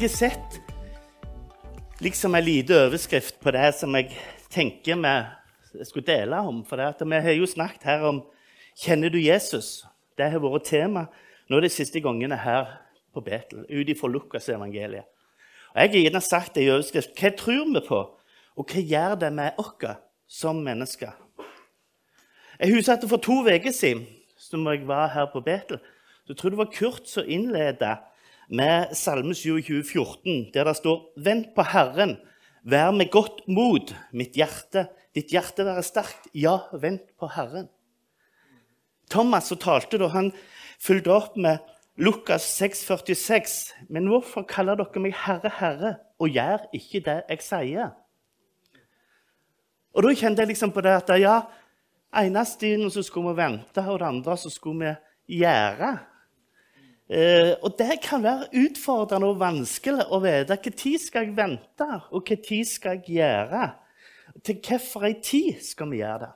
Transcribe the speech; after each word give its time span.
Jeg 0.00 0.08
har 0.08 0.16
sett 0.16 0.54
liksom 2.00 2.34
en 2.34 2.44
liten 2.44 2.86
overskrift 2.86 3.34
på 3.44 3.52
det 3.52 3.66
som 3.76 3.92
jeg 3.98 4.14
tenker 4.48 4.96
vi 4.96 5.84
skulle 5.84 6.06
dele 6.06 6.38
om. 6.40 6.62
For 6.64 7.04
vi 7.04 7.18
har 7.20 7.36
jo 7.36 7.44
snakket 7.46 7.84
her 7.84 8.06
om 8.08 8.22
Kjenner 8.80 9.12
du 9.12 9.18
Jesus? 9.20 9.84
Det 10.16 10.30
har 10.32 10.40
vært 10.40 10.64
tema 10.64 11.04
nå 11.52 11.60
de 11.60 11.68
siste 11.68 12.00
gangene 12.00 12.38
her 12.40 12.80
på 13.12 13.20
Betel, 13.20 13.66
ut 13.68 13.92
ifra 13.92 14.08
Lukas-evangeliet. 14.08 15.04
Og 15.74 15.76
Jeg 15.76 15.90
har 15.90 15.98
gjerne 15.98 16.20
sagt 16.20 16.54
det 16.54 16.64
i 16.64 16.72
overskrift. 16.72 17.12
Hva 17.20 17.36
tror 17.36 17.68
vi 17.68 17.86
på, 17.88 18.00
og 18.56 18.72
hva 18.72 18.80
gjør 18.80 19.20
det 19.20 19.32
med 19.32 19.60
oss 19.60 20.00
som 20.26 20.64
mennesker? 20.64 21.12
Jeg 22.58 22.72
husker 22.72 22.96
at 22.96 23.04
For 23.04 23.18
to 23.18 23.42
uker 23.44 23.70
siden 23.70 24.06
som 24.38 24.64
jeg 24.66 24.88
var 24.88 25.12
her 25.12 25.28
på 25.28 25.44
Betel, 25.44 25.76
så 26.24 26.32
tror 26.32 26.48
jeg 26.48 26.56
det 26.56 26.64
var 26.64 26.72
Kurt 26.72 27.04
som 27.04 27.28
innledet 27.28 27.98
med 28.50 28.94
Salme 28.98 29.34
27, 29.34 29.84
14, 29.84 30.50
der 30.54 30.66
det 30.66 30.76
står 30.80 31.04
Vent 31.22 31.52
på 31.54 31.64
Herren, 31.70 32.16
vær 32.66 32.90
med 32.90 33.10
godt 33.12 33.44
mot, 33.48 33.92
mitt 34.12 34.34
hjerte. 34.36 34.88
Ditt 35.14 35.30
hjerte 35.34 35.64
være 35.66 35.82
sterkt. 35.86 36.28
Ja, 36.34 36.58
vent 36.72 37.14
på 37.18 37.30
Herren. 37.30 37.68
Thomas 39.10 39.48
som 39.50 39.58
talte 39.58 39.98
da, 39.98 40.10
han 40.12 40.30
fulgte 40.82 41.14
opp 41.14 41.38
med 41.38 41.62
Lukas 41.98 42.46
6, 42.58 42.84
46. 42.86 43.56
Men 43.88 44.10
hvorfor 44.10 44.46
kaller 44.50 44.78
dere 44.78 45.02
meg 45.02 45.16
Herre, 45.18 45.50
Herre, 45.58 45.94
og 46.20 46.30
gjør 46.30 46.68
ikke 46.76 47.02
det 47.06 47.18
jeg 47.30 47.46
sier? 47.46 47.94
Og 49.90 50.06
da 50.06 50.14
kjente 50.14 50.44
jeg 50.44 50.52
liksom 50.52 50.70
på 50.74 50.82
det 50.86 50.94
at 51.00 51.10
ja, 51.18 51.40
ene 52.20 52.44
stien 52.46 52.86
så 52.90 53.02
skulle 53.02 53.32
vi 53.32 53.42
vente, 53.42 53.82
og 53.82 53.98
det 53.98 54.06
andre 54.06 54.36
så 54.38 54.50
skulle 54.52 54.94
vi 55.26 55.40
gjøre. 55.42 55.96
Eh, 57.10 57.56
og 57.66 57.74
det 57.74 57.96
kan 58.04 58.22
være 58.22 58.52
utfordrende 58.54 59.32
og 59.32 59.40
vanskelig 59.40 60.04
å 60.14 60.20
vite 60.22 60.54
når 60.54 61.00
skal 61.02 61.24
jeg 61.24 61.34
vente, 61.34 61.88
og 62.14 62.28
når 62.30 62.68
skal 62.70 63.00
jeg 63.00 63.16
gjøre. 63.16 63.64
Til 64.46 64.60
hvilken 64.60 65.16
tid 65.26 65.64
skal 65.66 65.90
vi 65.90 66.04
gjøre 66.04 66.20
det? 66.22 66.30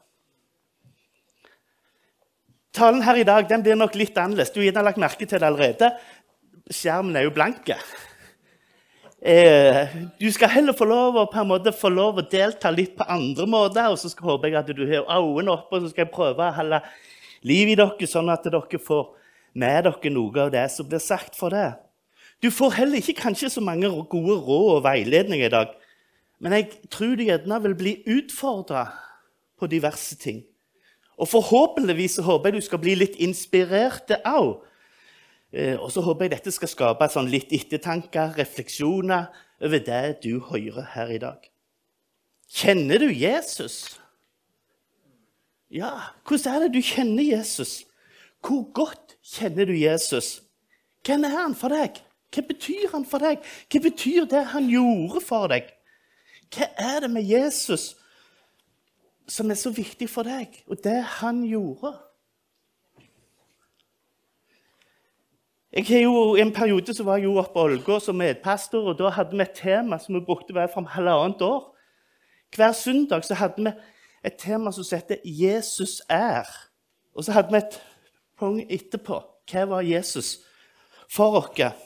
Talen 2.75 3.05
her 3.07 3.21
i 3.21 3.29
dag 3.29 3.47
den 3.47 3.63
blir 3.63 3.79
nok 3.79 3.95
litt 3.95 4.19
annerledes. 4.19 4.51
Du 4.51 4.59
har 4.59 4.83
lagt 4.83 4.99
merke 4.99 5.23
til 5.23 5.39
det 5.39 5.47
allerede. 5.47 5.93
Skjermen 6.67 7.15
er 7.15 7.29
jo 7.29 7.35
blank. 7.37 7.71
Eh, 9.23 9.95
du 10.19 10.27
skal 10.35 10.51
heller 10.57 10.75
få 10.75 10.89
lov, 10.91 11.21
måte, 11.47 11.71
få 11.71 11.93
lov 11.95 12.19
å 12.19 12.27
delta 12.27 12.75
litt 12.75 12.97
på 12.99 13.07
andre 13.07 13.47
måter. 13.47 13.93
Og 13.95 14.01
så 14.03 14.11
skal, 14.11 14.33
håper 14.33 14.51
jeg 14.51 14.59
at 14.59 14.75
du 14.75 14.83
har 14.91 15.07
øynene 15.07 15.55
oppe, 15.55 15.79
og 15.79 15.85
så 15.85 15.95
skal 15.95 16.09
jeg 16.09 16.17
prøve 16.17 16.49
å 16.51 16.57
holde 16.59 16.83
liv 17.47 17.71
i 17.71 17.79
dere, 17.79 18.11
sånn 18.11 18.35
at 18.35 18.51
dere 18.51 18.83
får 18.83 19.13
med 19.55 19.87
dere 19.87 20.13
noe 20.13 20.47
av 20.47 20.53
det 20.55 20.67
som 20.75 20.89
blir 20.89 21.03
sagt 21.03 21.39
for 21.39 21.55
det. 21.55 21.73
Du 22.43 22.51
får 22.51 22.77
heller 22.81 23.01
ikke 23.01 23.23
kanskje 23.23 23.53
så 23.55 23.63
mange 23.65 23.89
gode 23.89 24.37
råd 24.43 24.71
og 24.79 24.85
veiledninger 24.85 25.47
i 25.47 25.55
dag. 25.55 25.71
Men 26.43 26.53
jeg 26.59 26.91
tror 26.93 27.15
du 27.17 27.25
gjerne 27.25 27.61
vil 27.63 27.77
bli 27.79 27.95
utfordra 28.11 28.89
på 29.59 29.71
diverse 29.71 30.19
ting. 30.21 30.43
Og 31.17 31.31
forhåpentligvis 31.31 32.19
håper 32.27 32.51
jeg 32.51 32.61
du 32.61 32.67
skal 32.67 32.83
bli 32.83 32.97
litt 32.99 33.17
inspirert 33.23 34.11
òg. 34.27 34.59
Eh, 35.55 35.79
og 35.79 35.93
så 35.95 36.03
håper 36.03 36.27
jeg 36.27 36.35
dette 36.35 36.53
skal 36.53 36.71
skape 36.71 37.09
sånn 37.09 37.31
litt 37.31 37.53
ettertanker, 37.55 38.35
refleksjoner 38.35 39.29
over 39.63 39.83
det 39.87 40.19
du 40.25 40.41
hører 40.51 40.91
her 40.97 41.13
i 41.15 41.21
dag. 41.23 41.39
Kjenner 42.51 42.99
du 42.99 43.13
Jesus? 43.15 44.01
Ja, 45.71 46.11
hvordan 46.27 46.55
er 46.55 46.67
det 46.67 46.75
du 46.75 46.83
kjenner 46.85 47.23
Jesus? 47.23 47.85
Hvor 48.45 48.73
godt 48.73 49.17
kjenner 49.25 49.65
du 49.65 49.73
Jesus? 49.73 50.43
Hvem 51.07 51.25
er 51.25 51.37
han 51.39 51.55
for 51.57 51.73
deg? 51.73 52.01
Hva 52.35 52.43
betyr 52.49 52.91
han 52.93 53.05
for 53.09 53.23
deg? 53.23 53.45
Hva 53.73 53.81
betyr 53.85 54.27
det 54.29 54.43
han 54.53 54.69
gjorde 54.69 55.23
for 55.25 55.49
deg? 55.53 55.71
Hva 56.53 56.69
er 56.79 57.05
det 57.05 57.11
med 57.11 57.25
Jesus 57.25 57.95
som 59.29 59.49
er 59.51 59.57
så 59.57 59.71
viktig 59.73 60.11
for 60.13 60.29
deg, 60.29 60.59
og 60.69 60.83
det 60.85 60.99
han 61.21 61.41
gjorde? 61.49 61.95
Jeg 65.75 66.05
jo, 66.05 66.37
I 66.37 66.43
en 66.45 66.53
periode 66.55 66.95
var 67.05 67.17
jeg 67.17 67.25
jo 67.25 67.39
oppe 67.41 67.57
på 67.57 67.63
Ålgård 67.67 68.05
som 68.05 68.21
medpastor, 68.21 68.93
og 68.93 68.99
da 68.99 69.09
hadde 69.11 69.35
vi 69.35 69.43
et 69.43 69.57
tema 69.57 69.99
som 69.99 70.15
vi 70.15 70.21
brukte 70.23 70.55
hver 70.55 70.69
fra 70.71 70.85
halvannet 70.93 71.43
år. 71.43 71.65
Hver 72.55 72.73
søndag 72.73 73.25
hadde 73.35 73.65
vi 73.65 73.73
et 74.25 74.37
tema 74.39 74.71
som 74.73 74.85
heter 74.93 75.17
'Jesus 75.25 76.03
er'. 76.09 76.69
Og 77.15 77.25
så 77.25 77.33
hadde 77.33 77.51
vi 77.51 77.57
et 77.57 77.81
punkt 78.39 78.71
etterpå. 78.73 79.21
Hva 79.51 79.65
var 79.71 79.87
Jesus 79.87 80.39
for 81.13 81.41
oss? 81.41 81.83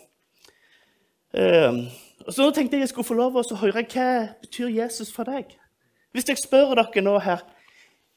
Um, 1.35 1.83
så 2.29 2.43
nå 2.43 2.51
tenkte 2.57 2.77
jeg 2.77 2.87
jeg 2.87 2.93
skulle 2.93 3.09
få 3.09 3.17
lov 3.19 3.37
til 3.45 3.57
å 3.57 3.61
høre 3.61 3.85
hva 3.85 4.09
betyr 4.41 4.71
Jesus 4.73 5.13
for 5.13 5.29
deg. 5.29 5.53
Hvis 6.13 6.29
jeg 6.29 6.41
spør 6.41 6.75
dere 6.79 7.05
nå 7.05 7.19
her, 7.21 7.45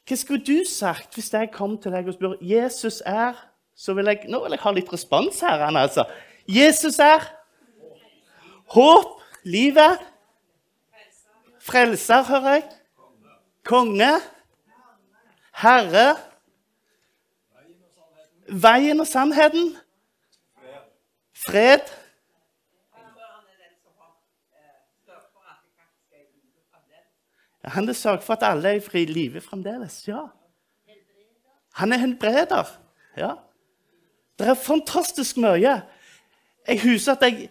hva 0.07 0.17
skulle 0.17 0.45
du 0.45 0.63
sagt 0.67 1.15
hvis 1.15 1.31
jeg 1.33 1.51
kom 1.53 1.77
til 1.81 1.93
deg 1.93 2.07
og 2.07 2.15
spør 2.15 2.37
Jesus 2.41 3.01
er 3.05 3.35
så 3.75 3.95
vil 3.97 4.11
jeg, 4.11 4.27
Nå 4.29 4.43
vil 4.43 4.53
jeg 4.53 4.61
ha 4.61 4.73
litt 4.75 4.91
respons 4.93 5.39
her. 5.41 5.63
altså. 5.65 6.05
Jesus 6.47 6.99
er 6.99 7.23
håp, 8.75 9.21
livet, 9.43 10.01
frelser, 11.61 12.23
hører 12.27 12.59
jeg. 12.59 12.67
Konge, 13.65 14.11
herre 15.61 16.05
Veien 18.51 18.99
og 18.99 19.07
sannheten. 19.07 19.75
Fred. 21.45 21.87
Han 27.63 27.89
er 27.89 27.93
sørget 27.93 28.23
for 28.23 28.33
at 28.33 28.43
alle 28.43 28.69
er 28.69 28.95
i 28.95 29.05
live 29.05 29.41
fremdeles. 29.41 30.07
Ja. 30.07 30.25
Han 31.73 31.93
er 31.93 31.97
helbreder. 31.97 32.79
Ja. 33.17 33.33
Det 34.39 34.47
er 34.47 34.53
fantastisk 34.53 35.37
mye. 35.37 35.81
Jeg 36.67 36.81
husker 36.83 37.11
at 37.11 37.21
jeg 37.21 37.49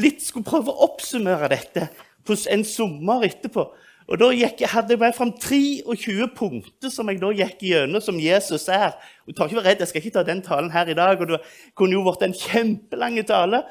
litt 0.00 0.22
skulle 0.24 0.46
prøve 0.46 0.72
å 0.72 0.88
oppsummere 0.88 1.48
dette 1.52 1.88
på 2.24 2.36
en 2.50 2.64
sommer 2.64 3.26
etterpå. 3.28 3.66
Og 4.08 4.20
Da 4.20 4.28
gikk, 4.36 4.60
hadde 4.68 4.92
jeg 4.92 5.00
med 5.00 5.14
fram 5.16 5.32
23 5.32 6.28
punkter 6.36 6.92
som 6.92 7.08
jeg 7.08 7.22
da 7.22 7.30
gikk 7.32 7.62
gjennom, 7.64 8.02
som 8.04 8.20
Jesus 8.20 8.68
er. 8.68 8.92
Og 9.24 9.36
tar 9.36 9.48
ikke 9.48 9.62
vær 9.62 9.70
redd, 9.70 9.80
Jeg 9.80 9.88
skal 9.88 10.02
ikke 10.02 10.18
ta 10.18 10.22
den 10.22 10.42
talen 10.42 10.70
her 10.70 10.86
i 10.86 10.94
dag. 10.94 11.20
og 11.20 11.28
Det 11.28 11.40
kunne 11.74 11.92
jo 11.92 12.04
vært 12.04 12.22
en 12.22 12.34
kjempelang 12.34 13.26
tale. 13.26 13.62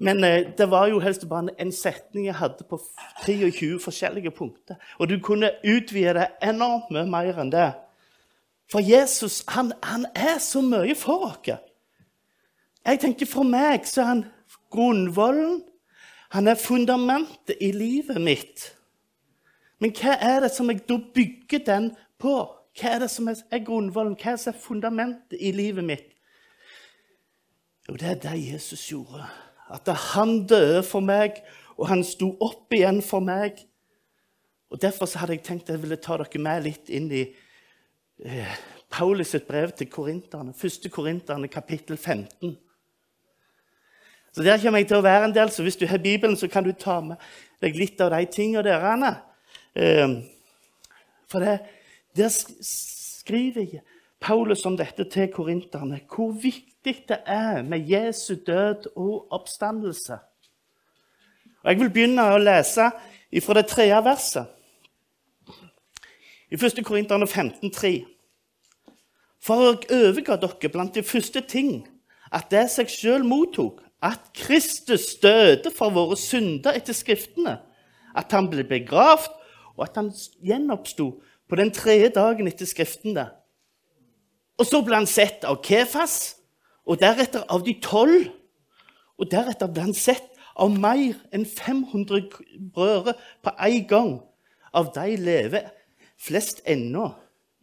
Men 0.00 0.24
eh, 0.24 0.52
det 0.58 0.70
var 0.70 0.88
jo 0.88 1.00
helst 1.00 1.28
bare 1.28 1.48
en 1.58 1.72
setning 1.72 2.26
jeg 2.26 2.34
hadde 2.34 2.64
på 2.68 2.80
23 3.26 3.80
forskjellige 3.80 4.30
punkter. 4.30 4.76
Og 4.98 5.08
du 5.08 5.18
kunne 5.18 5.50
utvide 5.64 6.14
det 6.14 6.28
enormt 6.42 6.90
mye 6.90 7.06
mer 7.06 7.40
enn 7.40 7.52
det. 7.52 7.72
For 8.70 8.80
Jesus 8.80 9.42
han, 9.48 9.72
han 9.82 10.06
er 10.14 10.38
så 10.38 10.60
mye 10.60 10.94
for 10.94 11.26
oss. 11.26 11.56
Jeg 12.86 13.00
tenker 13.00 13.26
For 13.26 13.44
meg 13.44 13.84
så 13.84 14.00
er 14.00 14.06
han 14.06 14.24
grunnvollen. 14.72 15.62
Han 16.30 16.48
er 16.48 16.54
fundamentet 16.54 17.56
i 17.60 17.72
livet 17.72 18.20
mitt. 18.20 18.79
Men 19.80 19.92
hva 19.96 20.16
er 20.20 20.42
det 20.44 20.50
som 20.52 20.68
jeg 20.70 20.82
da 20.88 20.98
bygger 21.14 21.64
den 21.66 21.90
på? 22.20 22.34
Hva 22.76 22.94
er 22.94 23.02
det 23.02 23.10
som 23.12 23.28
er 23.30 23.64
grunnvollen? 23.64 24.16
Hva 24.18 24.32
er 24.32 24.36
det 24.36 24.44
som 24.44 24.54
er 24.54 24.62
fundamentet 24.62 25.40
i 25.40 25.52
livet 25.56 25.84
mitt? 25.84 26.10
Jo, 27.88 27.96
det 27.96 28.10
er 28.10 28.20
det 28.22 28.36
Jesus 28.52 28.84
gjorde. 28.90 29.24
At 29.70 29.88
han 30.12 30.46
døde 30.46 30.82
for 30.86 31.00
meg, 31.00 31.40
og 31.78 31.88
han 31.88 32.04
sto 32.04 32.34
opp 32.44 32.72
igjen 32.76 33.00
for 33.02 33.24
meg. 33.24 33.62
Og 34.70 34.82
Derfor 34.82 35.08
hadde 35.18 35.38
jeg 35.38 35.44
tenkt 35.46 35.70
at 35.70 35.74
jeg 35.74 35.82
ville 35.82 35.98
ta 35.98 36.18
dere 36.20 36.42
med 36.42 36.66
litt 36.68 36.90
inn 36.92 37.08
i 37.10 37.22
eh, 38.24 38.58
Paulus' 38.92 39.40
brev 39.46 39.72
til 39.72 39.88
korinterne. 39.90 40.52
1. 40.52 40.90
korinterne, 40.92 41.48
kapittel 41.48 41.96
15. 41.96 42.58
Så 44.32 44.42
Der 44.42 44.60
kommer 44.62 44.78
jeg 44.78 44.88
til 44.88 45.00
å 45.00 45.06
være 45.06 45.24
en 45.24 45.34
del, 45.34 45.50
så 45.50 45.64
hvis 45.66 45.76
du 45.76 45.86
har 45.90 45.98
Bibelen, 45.98 46.36
så 46.36 46.46
kan 46.48 46.64
du 46.64 46.70
ta 46.72 47.00
med 47.00 47.18
deg 47.62 47.74
litt 47.74 48.00
av 48.00 48.12
de 48.14 48.28
tingene 48.30 48.62
der. 48.68 49.18
Ehm, 49.76 50.22
for 51.30 51.38
det, 51.38 51.60
der 52.16 52.28
skriver 52.60 53.80
Paulus 54.20 54.66
om 54.66 54.76
dette 54.76 55.04
til 55.04 55.32
korinterne. 55.32 56.00
Hvor 56.14 56.32
viktig 56.32 57.04
det 57.08 57.18
er 57.26 57.62
med 57.62 57.88
Jesu 57.88 58.34
død 58.46 58.96
og 58.96 59.32
oppstandelse. 59.32 60.18
Og 61.62 61.70
Jeg 61.70 61.80
vil 61.80 61.90
begynne 61.90 62.24
å 62.32 62.40
lese 62.40 62.90
fra 63.42 63.54
det 63.54 63.66
tredje 63.66 64.04
verset. 64.04 64.46
I 66.50 66.58
1. 66.58 66.84
Korinterne 66.84 67.26
15,3. 67.26 67.92
For 69.40 69.62
jeg 69.62 69.90
overga 69.94 70.36
dere 70.36 70.68
blant 70.72 70.94
de 70.94 71.02
første 71.02 71.40
ting 71.40 71.86
at 72.32 72.50
det 72.50 72.66
seg 72.70 72.90
sjøl 72.90 73.24
mottok, 73.26 73.80
at 74.02 74.20
Kristus 74.36 75.14
døde 75.20 75.70
for 75.76 75.92
våre 75.92 76.16
synder 76.16 76.76
etter 76.76 76.96
Skriftene, 76.96 77.58
at 78.16 78.32
han 78.32 78.48
ble 78.50 78.64
begravd 78.64 79.39
og 79.76 79.86
at 79.86 79.98
han 79.98 80.10
gjenoppsto 80.44 81.10
på 81.50 81.58
den 81.58 81.72
tredje 81.74 82.10
dagen 82.14 82.48
etter 82.48 82.68
der. 83.14 83.32
Og 84.60 84.66
så 84.68 84.82
ble 84.84 85.00
han 85.00 85.08
sett 85.08 85.46
av 85.48 85.62
Kefas, 85.64 86.36
og 86.84 87.00
deretter 87.00 87.46
av 87.48 87.64
de 87.64 87.74
tolv. 87.82 88.28
Og 89.20 89.28
deretter 89.30 89.70
ble 89.70 89.88
han 89.88 89.96
sett 89.96 90.26
av 90.60 90.72
mer 90.72 91.16
enn 91.32 91.46
500 91.46 92.28
brødre 92.74 93.14
på 93.42 93.54
en 93.56 93.86
gang. 93.88 94.12
Av 94.72 94.90
de 94.94 95.16
lever 95.16 95.70
flest 96.20 96.60
ennå, 96.68 97.08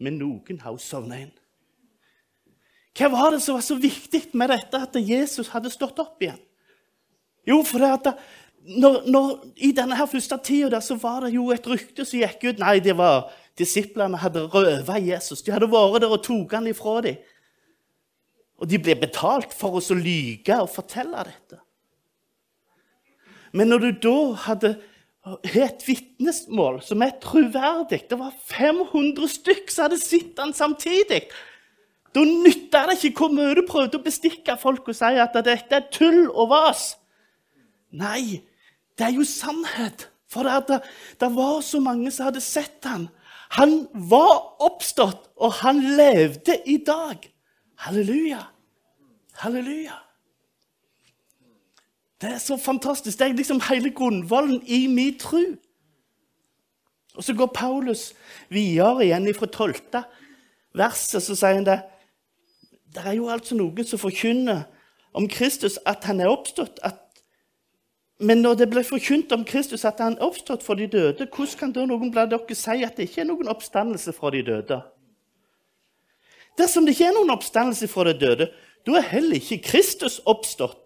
men 0.01 0.17
noen 0.19 0.59
har 0.63 0.79
sovna 0.81 1.21
inn. 1.21 1.35
Hva 2.97 3.11
var 3.13 3.31
det 3.31 3.43
som 3.45 3.55
var 3.55 3.65
så 3.65 3.77
viktig 3.77 4.31
med 4.33 4.49
dette 4.49 4.81
at 4.81 4.95
Jesus 4.97 5.51
hadde 5.53 5.69
stått 5.69 5.99
opp 6.01 6.21
igjen? 6.23 6.39
Jo, 7.47 7.61
for 7.63 7.79
det 7.79 7.91
at 7.93 8.23
når, 8.67 9.03
når, 9.07 9.29
I 9.63 9.71
denne 9.71 9.95
her 9.95 10.09
første 10.11 10.37
tida 10.43 10.81
så 10.83 10.97
var 10.99 11.23
det 11.23 11.33
jo 11.37 11.47
et 11.55 11.67
rykte 11.67 12.03
som 12.05 12.19
gikk 12.19 12.43
ut. 12.49 12.59
Nei, 12.59 12.79
det 12.83 12.97
var 12.99 13.29
disiplene 13.57 14.19
hadde 14.19 14.43
røva 14.51 14.97
Jesus. 14.99 15.41
De 15.45 15.53
hadde 15.55 15.69
vært 15.71 16.03
der 16.03 16.11
og 16.11 16.23
tok 16.25 16.57
han 16.57 16.67
ifra 16.67 16.99
dem. 17.05 17.21
Og 18.57 18.67
de 18.69 18.79
ble 18.81 18.97
betalt 18.99 19.53
for 19.55 19.77
å 19.77 19.97
lyge 19.97 20.57
og 20.59 20.71
fortelle 20.73 21.23
dette. 21.29 21.61
Men 23.55 23.71
når 23.71 23.85
du 23.85 23.91
da 24.03 24.17
hadde 24.49 24.75
et 25.43 25.83
vitnesmål 25.83 26.79
som 26.85 27.01
er 27.03 27.17
troverdig 27.19 28.05
Det 28.07 28.15
var 28.19 28.31
500 28.47 29.27
stykk 29.27 29.71
som 29.71 29.87
hadde 29.87 29.99
sett 29.99 30.39
han 30.39 30.53
samtidig. 30.55 31.25
Da 32.15 32.23
nytta 32.23 32.85
det 32.87 32.99
ikke 33.03 33.25
hvor 33.25 33.33
mye 33.35 33.55
du 33.57 33.65
prøvde 33.67 33.99
å 33.99 34.05
bestikke 34.05 34.55
folk 34.59 34.87
og 34.87 34.95
si 34.97 35.17
at 35.19 35.35
dette 35.35 35.75
er 35.75 35.89
tull 35.91 36.29
og 36.29 36.51
vas. 36.53 36.93
Nei, 37.91 38.41
det 38.97 39.05
er 39.07 39.15
jo 39.15 39.23
sannhet. 39.23 40.09
For 40.27 40.43
det, 40.43 40.81
det 41.21 41.29
var 41.35 41.61
så 41.63 41.79
mange 41.79 42.11
som 42.11 42.27
hadde 42.27 42.41
sett 42.43 42.83
han. 42.85 43.07
Han 43.55 43.87
var 43.93 44.61
oppstått, 44.63 45.29
og 45.39 45.53
han 45.61 45.79
levde 45.79 46.57
i 46.65 46.77
dag. 46.83 47.21
Halleluja. 47.79 48.41
Halleluja. 49.33 49.95
Det 52.21 52.33
er 52.33 52.37
så 52.37 52.57
fantastisk. 52.57 53.19
Det 53.19 53.27
er 53.27 53.33
liksom 53.33 53.61
hele 53.69 53.91
grunnvollen 53.93 54.61
i 54.65 54.87
min 54.87 55.19
tro. 55.19 55.43
Og 57.15 57.23
så 57.23 57.33
går 57.33 57.45
Paulus 57.53 58.13
videre 58.49 59.05
igjen 59.05 59.33
fra 59.35 59.45
12. 59.45 59.75
verset, 60.73 61.23
så 61.23 61.35
sier 61.35 61.53
han 61.57 61.65
det 61.65 61.81
Det 62.93 63.05
er 63.05 63.17
jo 63.17 63.29
altså 63.29 63.55
noen 63.55 63.85
som 63.85 63.99
forkynner 63.99 64.63
om 65.13 65.27
Kristus 65.29 65.79
at 65.85 66.03
han 66.03 66.19
er 66.21 66.29
oppstått. 66.29 66.79
At, 66.83 67.06
men 68.19 68.41
når 68.41 68.55
det 68.57 68.69
ble 68.71 68.81
forkynt 68.85 69.31
om 69.35 69.43
Kristus 69.45 69.85
at 69.85 69.99
han 70.01 70.17
oppstått 70.23 70.63
for 70.65 70.79
de 70.79 70.87
døde, 70.89 71.27
hvordan 71.29 71.59
kan 71.59 71.73
da 71.73 71.85
noen 71.85 72.09
blant 72.11 72.31
dere 72.33 72.57
si 72.57 72.81
at 72.85 72.97
det 72.97 73.09
ikke 73.09 73.21
er 73.21 73.29
noen 73.29 73.51
oppstandelse 73.51 74.13
fra 74.17 74.31
de 74.33 74.41
døde? 74.45 74.79
Dersom 76.57 76.87
det 76.87 76.95
ikke 76.95 77.11
er 77.11 77.17
noen 77.17 77.35
oppstandelse 77.35 77.89
fra 77.91 78.07
de 78.09 78.15
døde, 78.17 78.49
da 78.87 78.97
er 78.97 79.09
heller 79.11 79.37
ikke 79.37 79.61
Kristus 79.69 80.17
oppstått. 80.25 80.79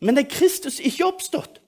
Men 0.00 0.20
er 0.20 0.28
Kristus 0.30 0.78
ikke 0.78 1.08
oppstått, 1.08 1.58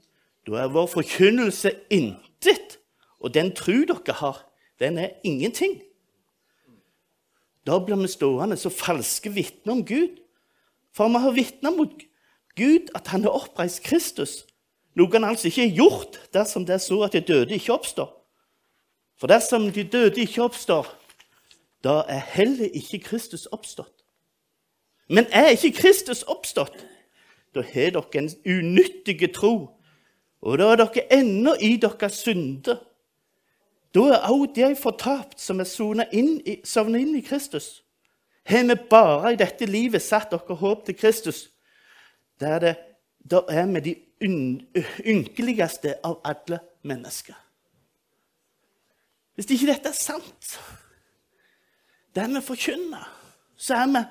da 0.47 0.63
er 0.63 0.71
vår 0.71 0.87
forkynnelse 0.93 1.73
intet. 1.91 2.79
Og 3.19 3.35
den 3.35 3.51
tru 3.57 3.83
dere 3.89 4.15
har, 4.21 4.45
den 4.79 4.99
er 4.99 5.17
ingenting. 5.27 5.81
Da 7.67 7.81
blir 7.83 7.99
vi 7.99 8.09
stående 8.09 8.57
som 8.57 8.73
falske 8.73 9.33
vitner 9.35 9.75
om 9.75 9.83
Gud. 9.85 10.21
For 10.95 11.11
vi 11.11 11.25
har 11.25 11.35
vitna 11.35 11.73
mot 11.75 11.93
Gud 12.57 12.93
at 12.95 13.11
han 13.11 13.27
har 13.27 13.35
oppreist 13.35 13.83
Kristus, 13.83 14.45
noe 14.99 15.13
han 15.15 15.27
altså 15.29 15.49
ikke 15.49 15.69
har 15.69 15.77
gjort 15.77 16.19
dersom 16.35 16.67
det 16.67 16.75
er 16.77 16.83
så 16.83 17.03
at 17.07 17.15
de 17.15 17.21
døde 17.21 17.55
ikke 17.55 17.75
oppstår. 17.75 18.11
For 19.19 19.31
dersom 19.31 19.71
de 19.73 19.85
døde 19.85 20.21
ikke 20.23 20.43
oppstår, 20.47 20.87
da 21.85 22.03
er 22.09 22.23
heller 22.35 22.71
ikke 22.75 22.99
Kristus 22.99 23.47
oppstått. 23.47 24.05
Men 25.09 25.27
er 25.33 25.55
ikke 25.55 25.73
Kristus 25.79 26.23
oppstått, 26.23 26.85
da 27.55 27.63
har 27.65 27.95
dere 27.97 28.21
en 28.21 28.31
unyttig 28.45 29.33
tro, 29.35 29.71
og 30.43 30.59
da 30.61 30.73
er 30.73 30.83
dere 30.83 31.07
ennå 31.19 31.55
i 31.61 31.77
deres 31.81 32.21
synder. 32.23 32.83
Da 33.95 34.05
er 34.19 34.27
òg 34.29 34.53
de 34.55 34.75
fortapt 34.77 35.41
som 35.41 35.61
er 35.61 35.67
sovna 35.67 36.05
inn, 36.13 36.37
inn, 36.45 37.15
i 37.17 37.25
Kristus. 37.25 37.83
Har 38.45 38.67
vi 38.69 38.77
bare 38.91 39.33
i 39.33 39.41
dette 39.41 39.67
livet 39.67 40.05
satt 40.05 40.31
dere 40.31 40.59
håp 40.61 40.85
til 40.85 40.97
Kristus, 40.97 41.49
da 42.41 42.55
er, 42.55 42.61
det, 42.61 42.75
da 43.25 43.41
er 43.51 43.67
vi 43.73 43.81
de 43.81 43.95
ynkeligste 44.23 45.95
av 46.05 46.21
alle 46.25 46.61
mennesker. 46.83 47.37
Hvis 49.35 49.51
ikke 49.55 49.71
dette 49.71 49.93
er 49.93 49.99
sant, 49.99 50.55
det 52.15 52.25
vi 52.33 52.41
forkynner, 52.43 53.05
så 53.57 53.83
er 53.83 53.93
vi 53.93 54.03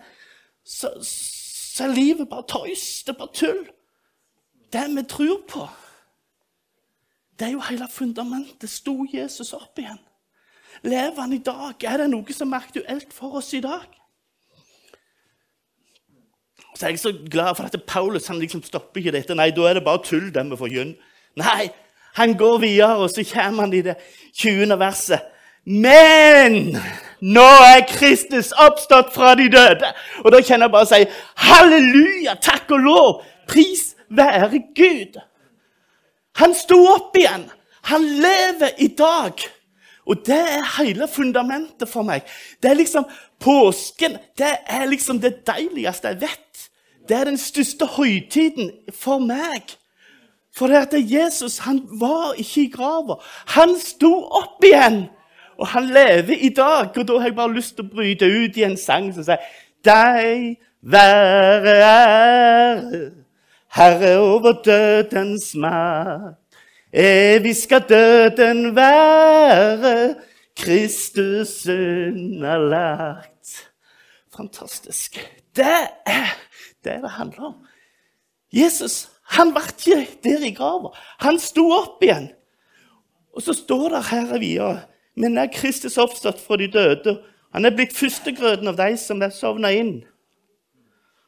så, 0.63 0.91
så 1.03 1.83
er 1.87 1.95
livet 1.95 2.29
bare 2.29 2.47
tøys. 2.47 3.03
Det 3.03 3.13
er 3.13 3.19
bare 3.19 3.35
tull. 3.35 3.65
Det 4.73 4.85
vi 4.95 5.03
tror 5.03 5.41
på, 5.47 5.67
det 7.39 7.47
er 7.47 7.51
jo 7.51 7.65
hele 7.67 7.87
fundamentet. 7.91 8.69
Sto 8.69 9.05
Jesus 9.13 9.53
opp 9.53 9.79
igjen? 9.79 9.99
Lever 10.83 11.21
han 11.21 11.33
i 11.33 11.43
dag? 11.43 11.83
Er 11.83 12.01
det 12.01 12.09
noe 12.11 12.33
som 12.33 12.53
er 12.53 12.65
aktuelt 12.65 13.13
for 13.13 13.37
oss 13.39 13.53
i 13.53 13.61
dag? 13.63 13.85
Så 16.77 16.85
er 16.85 16.89
jeg 16.93 16.99
så 16.99 17.13
glad 17.31 17.55
for 17.57 17.63
at 17.63 17.83
Paulus 17.87 18.27
han 18.27 18.39
liksom 18.39 18.61
stopper 18.63 19.01
ikke 19.01 19.15
dette. 19.15 19.35
Nei, 19.35 19.49
da 19.55 19.65
er 19.65 19.79
det 19.79 19.85
bare 19.85 20.03
tull, 20.05 20.29
det 20.33 20.43
vi 20.51 20.59
forkynner. 20.59 21.15
Nei, 21.41 21.69
han 22.19 22.35
går 22.37 22.57
videre, 22.61 22.97
og 23.01 23.09
så 23.09 23.25
kommer 23.33 23.65
han 23.65 23.73
i 23.73 23.81
det 23.85 23.95
20. 24.37 24.77
verset. 24.77 25.25
Men 25.65 26.77
nå 27.19 27.47
er 27.73 27.83
Kristus 27.89 28.53
oppstått 28.53 29.09
fra 29.15 29.33
de 29.35 29.49
døde. 29.51 29.89
Og 30.23 30.31
da 30.31 30.41
kjenner 30.41 30.67
jeg 30.67 30.75
bare 30.75 30.87
å 30.87 30.91
si 30.91 31.01
halleluja, 31.49 32.37
takk 32.45 32.71
og 32.77 32.85
lov, 32.85 33.11
pris 33.49 33.91
være 34.13 34.61
Gud. 34.77 35.17
Han 36.37 36.53
sto 36.55 36.77
opp 36.93 37.17
igjen. 37.17 37.49
Han 37.89 38.05
lever 38.21 38.77
i 38.83 38.87
dag. 38.97 39.41
Og 40.07 40.21
det 40.25 40.39
er 40.39 40.69
hele 40.77 41.07
fundamentet 41.11 41.89
for 41.89 42.05
meg. 42.07 42.23
Det 42.63 42.71
er 42.71 42.79
liksom 42.79 43.07
Påsken 43.37 44.15
det 44.37 44.53
er 44.65 44.87
liksom 44.89 45.19
det 45.21 45.43
deiligste 45.45 46.09
jeg 46.09 46.21
vet. 46.23 46.46
Det 47.07 47.17
er 47.17 47.29
den 47.29 47.37
største 47.37 47.85
høytiden 47.97 48.71
for 48.93 49.21
meg. 49.23 49.77
For 50.55 50.67
det 50.67 50.87
at 50.87 50.95
Jesus 50.97 51.59
han 51.67 51.83
var 52.01 52.33
ikke 52.37 52.65
i 52.65 52.71
grava. 52.73 53.19
Han 53.55 53.77
sto 53.79 54.11
opp 54.25 54.65
igjen. 54.65 55.05
Og 55.57 55.67
han 55.67 55.89
lever 55.89 56.41
i 56.41 56.49
dag. 56.49 56.97
Og 56.97 57.07
da 57.07 57.17
har 57.17 57.29
jeg 57.29 57.37
bare 57.37 57.53
lyst 57.53 57.77
til 57.77 57.85
å 57.85 57.93
bryte 57.93 58.25
ut 58.25 58.57
i 58.57 58.65
en 58.67 58.77
sang 58.77 59.11
som 59.13 59.25
sier 59.25 59.45
Deg 59.85 60.57
være 60.81 61.75
ære, 61.85 63.01
Herre 63.77 64.17
over 64.19 64.57
dødens 64.65 65.53
makt. 65.55 66.41
Evig 66.93 67.55
skal 67.55 67.83
døden 67.89 68.75
være 68.75 70.15
Kristus 70.57 71.67
underlagt. 71.67 73.69
Fantastisk. 74.35 75.29
Det 75.55 75.87
er 76.05 76.37
det 76.87 76.97
det 77.03 77.13
handler 77.19 77.51
om. 77.51 77.61
Jesus 78.55 79.05
han 79.35 79.51
var 79.51 79.67
ikke 79.67 80.07
der 80.23 80.43
i 80.47 80.53
grava. 80.55 80.93
Han 81.19 81.35
sto 81.39 81.65
opp 81.75 82.03
igjen. 82.03 82.29
Og 83.35 83.43
så 83.43 83.53
står 83.53 83.89
det 83.91 84.05
her 84.07 84.37
videre 84.39 84.85
men 85.17 85.37
er 85.37 85.49
Kristus 85.49 85.97
oppstått 85.97 86.39
fra 86.41 86.59
de 86.61 86.67
døde. 86.69 87.17
Han 87.55 87.65
er 87.65 87.73
blitt 87.73 87.95
førstegrøten 87.97 88.69
av 88.69 88.77
de 88.77 88.91
som 89.01 89.21
er 89.25 89.33
sovna 89.33 89.71
inn. 89.73 90.03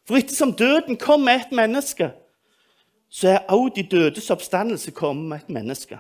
For 0.06 0.20
ettersom 0.20 0.54
døden 0.58 0.98
kom 0.98 1.26
med 1.26 1.42
et 1.42 1.56
menneske, 1.58 2.12
så 3.10 3.34
er 3.34 3.50
også 3.50 3.74
de 3.76 3.88
dødes 3.90 4.30
oppstandelse 4.30 4.94
kommet 4.94 5.30
med 5.30 5.42
et 5.42 5.50
menneske. 5.58 5.98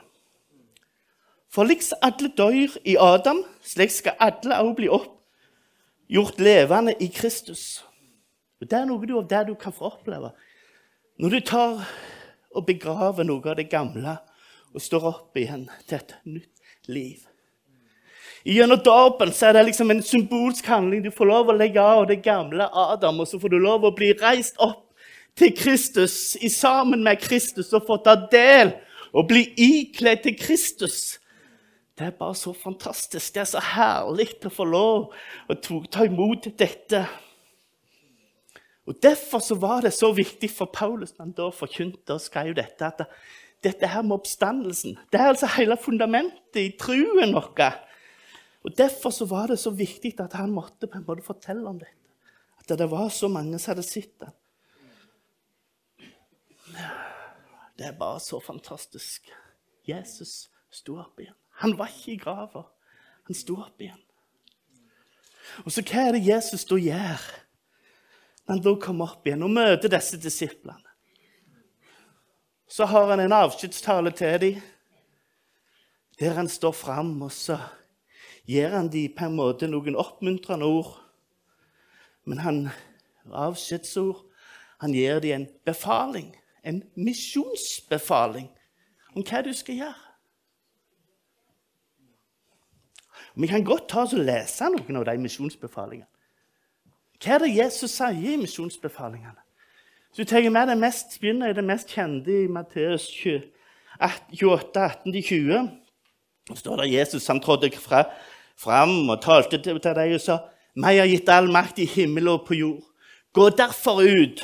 For 1.50 1.66
liks 1.66 1.96
alle 2.06 2.30
dør 2.38 2.78
i 2.86 2.96
Adam, 3.02 3.42
slik 3.66 3.90
skal 3.90 4.18
alle 4.22 4.54
også 4.54 4.76
bli 4.78 4.90
opp, 4.94 5.16
gjort 6.10 6.38
levende 6.38 6.94
i 7.02 7.10
Kristus. 7.10 7.82
Og 8.60 8.68
Det 8.68 8.78
er 8.78 8.86
noe 8.86 9.18
av 9.18 9.28
det 9.28 9.44
du 9.48 9.56
kan 9.56 9.74
få 9.74 9.92
oppleve. 9.94 10.32
Når 11.20 11.30
du 11.30 11.40
tar 11.40 11.84
og 12.56 12.66
begraver 12.66 13.28
noe 13.28 13.46
av 13.52 13.58
det 13.60 13.70
gamle 13.72 14.18
og 14.74 14.82
står 14.82 15.08
opp 15.10 15.38
igjen 15.38 15.68
til 15.88 16.00
et 16.00 16.16
nytt 16.26 16.90
liv. 16.90 17.26
Gjennom 18.48 18.80
dåpen 18.84 19.32
er 19.44 19.54
det 19.54 19.66
liksom 19.68 19.92
en 19.92 20.04
symbolsk 20.04 20.66
handling. 20.72 21.04
Du 21.04 21.12
får 21.12 21.28
lov 21.28 21.50
å 21.52 21.58
legge 21.58 21.84
av 21.84 22.06
det 22.08 22.22
gamle 22.24 22.70
Adam, 22.72 23.20
og 23.20 23.28
så 23.28 23.40
får 23.40 23.52
du 23.52 23.60
lov 23.60 23.86
å 23.86 23.96
bli 23.96 24.14
reist 24.22 24.60
opp 24.64 24.86
til 25.40 25.52
Kristus 25.56 26.38
i 26.40 26.50
sammen 26.52 27.04
med 27.04 27.20
Kristus 27.22 27.74
og 27.76 27.86
få 27.88 28.00
ta 28.04 28.16
del 28.32 28.74
og 29.12 29.28
bli 29.30 29.44
ikledd 29.60 30.24
til 30.24 30.38
Kristus. 30.40 31.20
Det 32.00 32.08
er 32.08 32.16
bare 32.16 32.36
så 32.36 32.54
fantastisk. 32.56 33.34
Det 33.36 33.44
er 33.44 33.50
så 33.50 33.64
herlig 33.74 34.30
å 34.48 34.54
få 34.54 34.66
lov 34.68 35.10
å 35.52 35.58
ta 35.92 36.06
imot 36.08 36.48
dette. 36.60 37.04
Og 38.90 38.98
Derfor 39.04 39.40
så 39.40 39.56
var 39.56 39.84
det 39.86 39.94
så 39.94 40.10
viktig 40.18 40.50
for 40.50 40.72
Paulus 40.74 41.12
når 41.14 41.26
han 41.26 41.34
da 41.38 41.50
forkynte 41.54 42.16
og 42.16 42.24
skrev 42.24 42.56
dette, 42.58 42.88
at 42.88 43.04
dette 43.62 43.88
her 43.88 44.02
med 44.02 44.16
oppstandelsen 44.18 44.96
det 45.12 45.20
er 45.20 45.30
altså 45.30 45.50
hele 45.60 45.78
fundamentet 45.78 46.58
i 46.58 46.72
troen 46.80 47.36
vår. 47.36 47.76
Og 48.66 48.74
Derfor 48.78 49.14
så 49.14 49.28
var 49.30 49.52
det 49.52 49.60
så 49.62 49.70
viktig 49.70 50.16
at 50.20 50.34
han 50.34 50.50
måtte 50.52 50.90
på 50.90 50.98
en 50.98 51.06
måte 51.06 51.26
fortelle 51.26 51.70
om 51.70 51.78
dette. 51.78 51.94
At 52.60 52.74
det 52.80 52.90
var 52.90 53.10
så 53.14 53.30
mange 53.30 53.60
som 53.60 53.76
hadde 53.76 53.86
sett 53.86 54.16
det. 54.24 54.32
Det 57.78 57.86
er 57.88 57.96
bare 58.00 58.20
så 58.20 58.40
fantastisk. 58.44 59.30
Jesus 59.88 60.50
sto 60.72 60.98
opp 61.00 61.22
igjen. 61.22 61.38
Han 61.62 61.78
var 61.78 61.94
ikke 61.94 62.16
i 62.16 62.18
grava. 62.20 62.66
Han 63.30 63.38
sto 63.38 63.56
opp 63.62 63.82
igjen. 63.82 64.02
Og 65.64 65.72
så 65.72 65.86
hva 65.86 66.08
er 66.08 66.18
det 66.18 66.26
Jesus 66.26 66.66
da 66.68 66.78
gjør 66.82 67.30
han 68.50 68.62
da 68.66 68.74
kommer 68.82 69.14
opp 69.14 69.28
igjen 69.28 69.46
og 69.46 69.54
møter 69.54 69.92
disse 69.92 70.18
disiplene? 70.22 70.86
Så 72.70 72.86
har 72.86 73.10
han 73.10 73.22
en 73.24 73.34
avskjedstale 73.34 74.12
til 74.14 74.40
dem, 74.42 74.62
der 76.20 76.36
han 76.38 76.50
står 76.52 76.74
fram, 76.76 77.16
og 77.26 77.32
så 77.34 77.58
gir 78.50 78.70
han 78.74 78.90
dem 78.94 79.14
på 79.16 79.26
en 79.26 79.38
måte 79.38 79.70
noen 79.70 79.98
oppmuntrende 79.98 80.68
ord. 80.68 80.92
Men 82.30 82.44
han 82.46 82.60
avskjedsord 83.30 84.26
han 84.80 84.94
gir 84.96 85.20
dem 85.20 85.42
en 85.42 85.48
befaling, 85.66 86.30
en 86.64 86.84
misjonsbefaling, 86.96 88.48
om 89.16 89.26
hva 89.26 89.42
du 89.44 89.52
skal 89.56 89.82
gjøre. 89.82 90.06
Vi 93.40 93.48
kan 93.48 93.64
godt 93.64 93.90
ta 93.92 94.04
oss 94.06 94.16
og 94.16 94.24
lese 94.26 94.70
noen 94.72 95.00
av 95.00 95.06
de 95.08 95.18
misjonsbefalingene. 95.22 96.08
Hva 97.20 97.36
er 97.36 97.44
det 97.44 97.56
Jesus 97.56 97.92
sier 97.98 98.34
i 98.34 98.38
misjonsbefalingene? 98.40 99.42
Så 100.12 100.24
du 100.24 100.30
tenker 100.30 100.54
med 100.54 100.70
det 100.72 100.78
mest, 100.80 101.18
begynner 101.20 101.52
i 101.52 101.56
det 101.58 101.66
mest 101.68 101.92
kjente 101.92 102.32
i 102.32 102.48
Matteus 102.48 103.10
28, 103.12 104.86
18-20. 105.06 105.68
Så 106.50 106.56
står 106.64 106.82
det 106.82 106.94
Jesus 106.94 107.28
han 107.28 107.42
trådte 107.44 107.70
fra, 107.78 108.06
fram 108.58 109.10
og 109.10 109.20
talte 109.22 109.60
til, 109.62 109.82
deg 109.84 110.16
og 110.16 110.24
sa 110.24 110.40
«Meg 110.80 111.02
har 111.02 111.10
gitt 111.10 111.30
all 111.30 111.50
makt 111.52 111.82
i 111.84 111.88
himmel 111.90 112.30
og 112.32 112.46
på 112.48 112.56
jord. 112.56 112.86
Gå 113.36 113.50
derfor 113.52 114.00
ut 114.00 114.42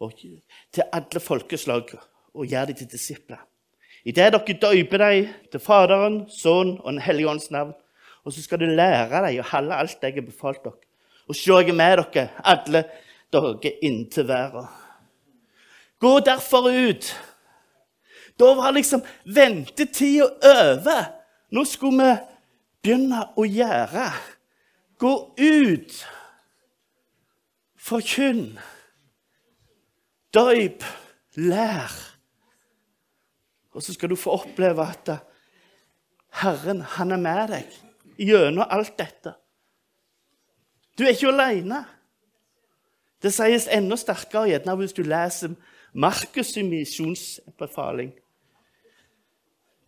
og, 0.00 0.14
til 0.16 0.84
alle 0.92 1.20
folkeslag 1.20 1.90
og 2.34 2.46
gjør 2.46 2.70
dem 2.70 2.78
til 2.78 2.90
disipler. 2.92 3.42
Idet 4.04 4.30
dere 4.32 4.56
døyper 4.62 5.02
dem 5.02 5.32
til 5.52 5.60
Faderen, 5.60 6.22
Sønnen 6.30 6.78
og 6.80 6.92
Den 6.92 7.02
hellige 7.02 7.28
ånds 7.28 7.50
navn, 7.50 7.74
og 8.24 8.32
så 8.32 8.42
skal 8.42 8.62
du 8.62 8.70
lære 8.70 9.26
dem 9.26 9.42
å 9.42 9.48
holde 9.50 9.76
alt 9.76 10.06
jeg 10.06 10.14
har 10.14 10.24
befalt 10.24 10.62
dere. 10.64 10.89
Og 11.30 11.36
se, 11.38 11.52
jeg 11.54 11.70
er 11.70 11.76
med 11.78 12.00
dere 12.00 12.28
alle 12.42 12.80
dager 13.30 13.84
inntil 13.86 14.26
verden. 14.26 14.66
Gå 16.02 16.18
derfor 16.26 16.66
ut. 16.66 17.10
Da 18.40 18.48
var 18.58 18.72
liksom 18.74 19.04
ventetida 19.24 20.26
over. 20.26 21.04
Nå 21.54 21.64
skulle 21.68 22.02
vi 22.02 22.14
begynne 22.82 23.20
å 23.38 23.44
gjøre. 23.46 24.06
Gå 24.98 25.12
ut. 25.38 25.98
Forkynn. 27.78 28.56
Døyp. 30.34 30.82
Lær. 31.38 31.94
Og 33.70 33.84
så 33.86 33.94
skal 33.94 34.10
du 34.10 34.18
få 34.18 34.34
oppleve 34.40 34.82
at 34.82 35.12
Herren, 36.40 36.82
han 36.96 37.14
er 37.14 37.22
med 37.22 37.54
deg 37.54 37.78
gjennom 38.18 38.66
alt 38.66 38.96
dette. 38.98 39.36
Du 41.00 41.04
er 41.04 41.14
ikke 41.16 41.30
alene. 41.32 41.78
Det 43.24 43.30
sies 43.32 43.64
enda 43.72 43.96
sterkere 43.96 44.50
gjerne 44.50 44.74
hvis 44.76 44.92
du 44.92 45.00
leser 45.00 45.54
Markus' 45.96 46.60
misjonsbefaling. 46.60 48.10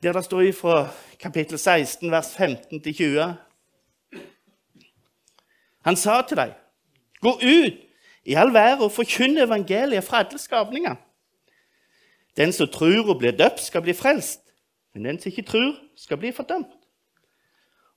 Der 0.03 0.13
det 0.13 0.25
står 0.25 0.53
fra 0.57 0.89
kapittel 1.21 1.59
16, 1.59 2.11
vers 2.11 2.33
15 2.37 2.81
20. 2.81 3.35
Han 5.85 5.97
sa 5.97 6.23
til 6.23 6.37
dem, 6.37 6.51
gå 7.21 7.33
ut 7.33 7.75
i 8.25 8.35
all 8.35 8.55
verden 8.55 8.85
og 8.85 8.93
forkynn 8.93 9.37
evangeliet 9.39 10.05
fra 10.05 10.25
alle 10.25 10.39
skapninger. 10.39 10.95
Den 12.37 12.53
som 12.53 12.69
tror 12.69 13.11
og 13.11 13.19
blir 13.19 13.37
døpt, 13.37 13.61
skal 13.61 13.83
bli 13.83 13.93
frelst. 13.93 14.41
Men 14.95 15.05
den 15.05 15.21
som 15.21 15.29
ikke 15.29 15.43
tror, 15.43 15.77
skal 15.97 16.17
bli 16.17 16.33
fordømt. 16.33 16.73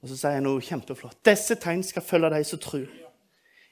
Og 0.01 0.09
så 0.09 0.17
sier 0.17 0.35
han 0.37 0.43
noe 0.43 0.61
kjempeflott. 0.61 1.23
Disse 1.25 1.55
tegn 1.55 1.83
skal 1.83 2.03
følge 2.03 2.29
de 2.29 2.43
som 2.43 2.59
tror. 2.59 3.04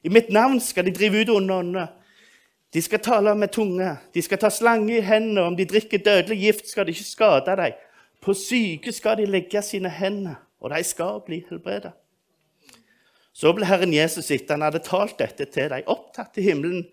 I 0.04 0.12
mitt 0.12 0.30
navn 0.30 0.60
skal 0.60 0.86
de 0.86 0.94
drive 0.96 1.24
ut 1.24 1.32
onde 1.32 1.54
ånder. 1.54 1.88
De 2.74 2.82
skal 2.82 3.00
tale 3.00 3.36
med 3.36 3.54
tunge. 3.54 3.88
De 4.14 4.22
skal 4.22 4.40
ta 4.42 4.50
slange 4.50 4.98
i 4.98 5.04
hendene. 5.06 5.48
Om 5.48 5.58
de 5.58 5.66
drikker 5.70 6.02
dødelig 6.04 6.40
gift, 6.42 6.70
skal 6.70 6.86
de 6.86 6.96
ikke 6.96 7.08
skade 7.08 7.56
deg. 7.60 7.78
På 8.24 8.34
syke 8.34 8.92
skal 8.92 9.20
de 9.20 9.28
legge 9.28 9.62
sine 9.62 9.92
hender, 9.92 10.40
og 10.60 10.72
de 10.72 10.84
skal 10.84 11.22
bli 11.26 11.44
helbredet. 11.50 11.92
Så 13.34 13.52
ble 13.54 13.66
Herren 13.66 13.94
Jesus 13.94 14.30
etter 14.32 14.56
han 14.56 14.64
hadde 14.68 14.84
talt 14.86 15.18
dette 15.20 15.48
til 15.50 15.72
dem, 15.72 15.88
opptatt 15.90 16.36
til 16.36 16.46
himmelen, 16.46 16.86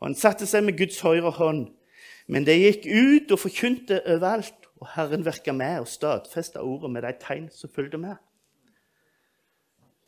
og 0.00 0.10
han 0.10 0.18
satte 0.18 0.46
seg 0.46 0.66
med 0.66 0.76
Guds 0.78 0.98
høyre 1.00 1.30
hånd. 1.36 1.68
Men 2.26 2.46
de 2.46 2.56
gikk 2.58 2.88
ut 2.88 3.32
og 3.32 3.40
forkynte 3.44 4.00
overalt, 4.02 4.68
og 4.82 4.90
Herren 4.96 5.24
virka 5.24 5.54
med 5.56 5.84
og 5.84 5.88
stadfesta 5.88 6.64
ordet 6.64 6.90
med 6.90 7.06
de 7.06 7.12
tegn 7.22 7.46
som 7.54 7.72
fulgte 7.72 8.00
med. 8.00 8.18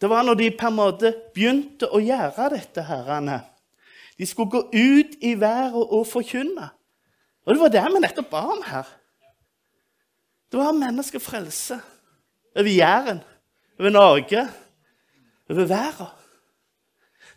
Det 0.01 0.11
var 0.11 0.23
når 0.23 0.35
de 0.35 0.51
på 0.53 0.69
en 0.69 0.77
måte 0.77 1.13
begynte 1.35 1.89
å 1.89 2.01
gjøre 2.03 2.51
dette, 2.53 2.85
herrene. 2.85 3.41
De 4.19 4.27
skulle 4.29 4.53
gå 4.53 4.63
ut 4.73 5.17
i 5.25 5.35
været 5.41 5.77
og 5.77 6.07
forkynne. 6.09 6.69
Og 7.47 7.55
det 7.55 7.61
var 7.61 7.73
det 7.73 7.85
vi 7.95 8.03
nettopp 8.03 8.31
ba 8.31 8.43
om 8.53 8.63
her. 8.67 8.89
Det 10.53 10.59
var 10.61 10.77
menneskefrelse 10.77 11.79
over 12.57 12.71
Jæren, 12.71 13.21
over 13.81 13.91
Norge, 13.91 14.49
over 15.51 15.65
verden. 15.65 16.13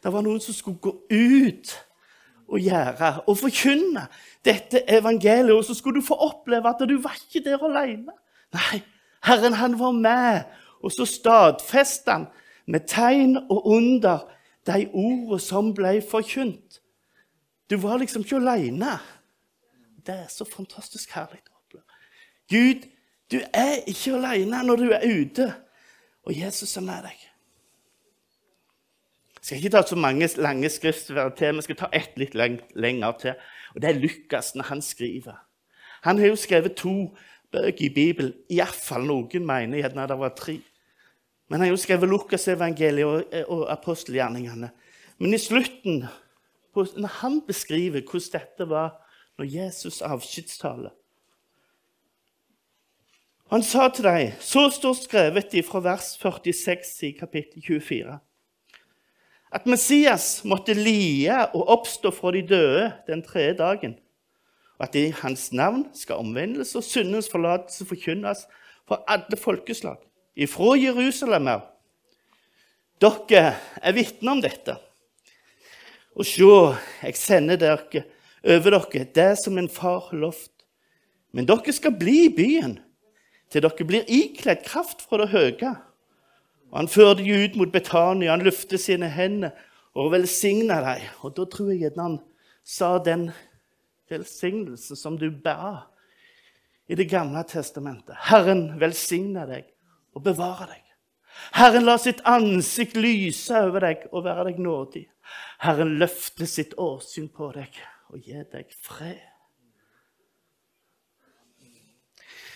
Det 0.03 0.13
var 0.13 0.23
noen 0.23 0.39
som 0.41 0.55
skulle 0.55 0.79
gå 0.79 0.93
ut 1.11 1.73
og 2.49 2.59
gjøre 2.63 3.11
og 3.27 3.37
forkynne 3.37 4.05
dette 4.45 4.83
evangeliet. 4.87 5.55
Og 5.55 5.65
så 5.65 5.75
skulle 5.75 5.99
du 5.99 6.07
få 6.07 6.15
oppleve 6.15 6.69
at 6.69 6.83
du 6.89 6.95
var 7.01 7.17
ikke 7.19 7.43
der 7.45 7.63
alene. 7.63 8.15
Nei, 8.55 8.81
Herren 9.23 9.53
han 9.59 9.79
var 9.79 9.91
med, 9.91 10.47
og 10.79 10.91
så 10.95 11.05
stadfestet 11.05 12.13
han 12.13 12.29
med 12.69 12.85
tegn 12.87 13.37
og 13.49 13.65
under 13.67 14.27
de 14.69 14.85
ordene 14.93 15.39
som 15.41 15.71
ble 15.75 15.99
forkynt. 16.05 16.79
Du 17.69 17.77
var 17.81 17.97
liksom 18.01 18.25
ikke 18.25 18.37
alene. 18.37 18.97
Det 20.05 20.15
er 20.15 20.29
så 20.29 20.45
fantastisk 20.45 21.11
herlig 21.13 21.41
å 21.49 21.57
oppleve. 21.57 21.85
Gud, 22.49 22.85
du 23.31 23.39
er 23.53 23.81
ikke 23.89 24.15
alene 24.17 24.61
når 24.65 24.81
du 24.81 24.87
er 24.93 25.05
ute, 25.05 25.49
og 26.25 26.37
Jesus 26.37 26.77
er 26.77 26.85
med 26.85 27.09
deg. 27.09 27.25
Jeg 29.39 29.45
skal 29.45 29.61
ikke 29.61 29.73
ta 29.73 29.83
så 29.87 29.97
mange 29.97 30.27
lange 30.37 30.69
skriftsverd 30.69 31.37
til. 31.39 31.55
Vi 31.57 31.65
skal 31.65 31.77
ta 31.79 31.89
ett 31.95 32.17
litt 32.19 32.35
lenger 32.35 33.13
til. 33.21 33.37
Og 33.73 33.81
Det 33.81 33.89
er 33.89 34.01
Lukas 34.01 34.53
når 34.55 34.67
han 34.69 34.81
skriver. 34.81 35.37
Han 36.03 36.17
har 36.17 36.27
jo 36.27 36.35
skrevet 36.35 36.75
to 36.77 37.15
bøker 37.51 37.85
i 37.85 37.93
Bibelen. 37.93 38.33
Iallfall 38.51 39.07
noen 39.07 39.45
mener 39.45 39.81
gjerne 39.81 40.07
det 40.11 40.19
var 40.19 40.35
tre. 40.37 40.59
Men 41.49 41.59
han 41.59 41.67
har 41.67 41.73
jo 41.73 41.81
skrevet 41.81 42.09
Lukasevangeliet 42.09 43.05
og, 43.09 43.35
og 43.49 43.65
apostelgjerningene. 43.73 44.69
Men 45.19 45.33
i 45.33 45.41
slutten, 45.41 46.03
når 46.75 47.13
han 47.19 47.41
beskriver 47.47 48.05
hvordan 48.05 48.31
dette 48.37 48.69
var 48.69 48.93
når 49.39 49.49
Jesus 49.49 50.01
avskjedstaler 50.05 50.93
Han 53.49 53.63
sa 53.65 53.87
til 53.89 54.05
dem 54.05 54.35
Så 54.39 54.67
står 54.69 54.93
skrevet 54.99 55.55
fra 55.65 55.81
vers 55.81 56.11
46 56.21 57.07
i 57.07 57.11
kapittel 57.17 57.63
24 57.65 58.19
at 59.49 59.65
Messias 59.65 60.43
måtte 60.45 60.75
lie 60.77 61.33
og 61.57 61.71
oppstå 61.73 62.11
fra 62.13 62.31
de 62.35 62.43
døde 62.45 62.91
den 63.07 63.23
tredje 63.25 63.55
dagen, 63.57 63.95
og 64.77 64.85
at 64.85 64.95
i 64.95 65.07
hans 65.23 65.47
navn 65.53 65.87
skal 65.97 66.21
omvendelse 66.21 66.77
og 66.77 66.85
syndens 66.85 67.29
forlatelse 67.31 67.87
forkynnes 67.89 68.45
for 68.87 69.01
alle 69.09 69.37
folkeslag, 69.37 69.97
ifra 70.35 70.75
Jerusalem 70.79 71.49
av. 71.55 71.65
Dere 72.99 73.55
er 73.79 73.95
vitner 73.95 74.35
om 74.35 74.41
dette. 74.43 74.75
Og 76.19 76.27
se, 76.27 76.51
jeg 77.05 77.15
sender 77.15 77.59
dere 77.59 78.03
over 78.43 78.75
dere 78.75 79.07
det 79.15 79.31
som 79.43 79.57
en 79.57 79.71
far 79.71 80.09
lovt. 80.11 80.51
Men 81.31 81.47
dere 81.47 81.73
skal 81.75 81.95
bli 81.95 82.25
i 82.25 82.33
byen 82.33 82.79
til 83.49 83.63
dere 83.65 83.87
blir 83.87 84.09
ikledd 84.11 84.65
kraft 84.65 85.05
fra 85.05 85.21
det 85.23 85.31
høye. 85.33 85.75
Og 86.69 86.77
Han 86.77 86.91
førte 86.91 87.23
dem 87.23 87.45
ut 87.45 87.55
mot 87.57 87.71
Betania, 87.71 88.31
han 88.31 88.45
løftet 88.45 88.81
sine 88.81 89.09
hender 89.09 89.55
og 89.97 90.11
velsigna 90.13 90.81
dem. 90.85 91.07
Og 91.23 91.33
da 91.37 91.45
tror 91.49 91.71
jeg 91.71 91.89
at 91.89 91.97
han 91.97 92.19
sa 92.63 92.97
den 93.01 93.29
velsignelsen 94.09 94.97
som 94.97 95.17
du 95.17 95.29
ba 95.31 95.87
i 96.89 96.95
Det 96.95 97.05
gamle 97.09 97.43
testamentet. 97.45 98.15
Herren 98.17 98.79
velsigne 98.81 99.45
deg 99.45 99.67
og 100.15 100.25
bevare 100.25 100.69
deg. 100.73 100.83
Herren 101.55 101.85
la 101.87 101.95
sitt 102.01 102.19
ansikt 102.27 102.97
lyse 102.99 103.55
over 103.69 103.85
deg 103.87 104.05
og 104.11 104.25
være 104.25 104.49
deg 104.49 104.59
nådig. 104.61 105.05
Herren 105.63 105.95
løfte 106.01 106.47
sitt 106.49 106.75
åsyn 106.77 107.29
på 107.31 107.51
deg 107.55 107.79
og 108.09 108.23
gi 108.25 108.43
deg 108.51 108.71
fred. 108.83 109.21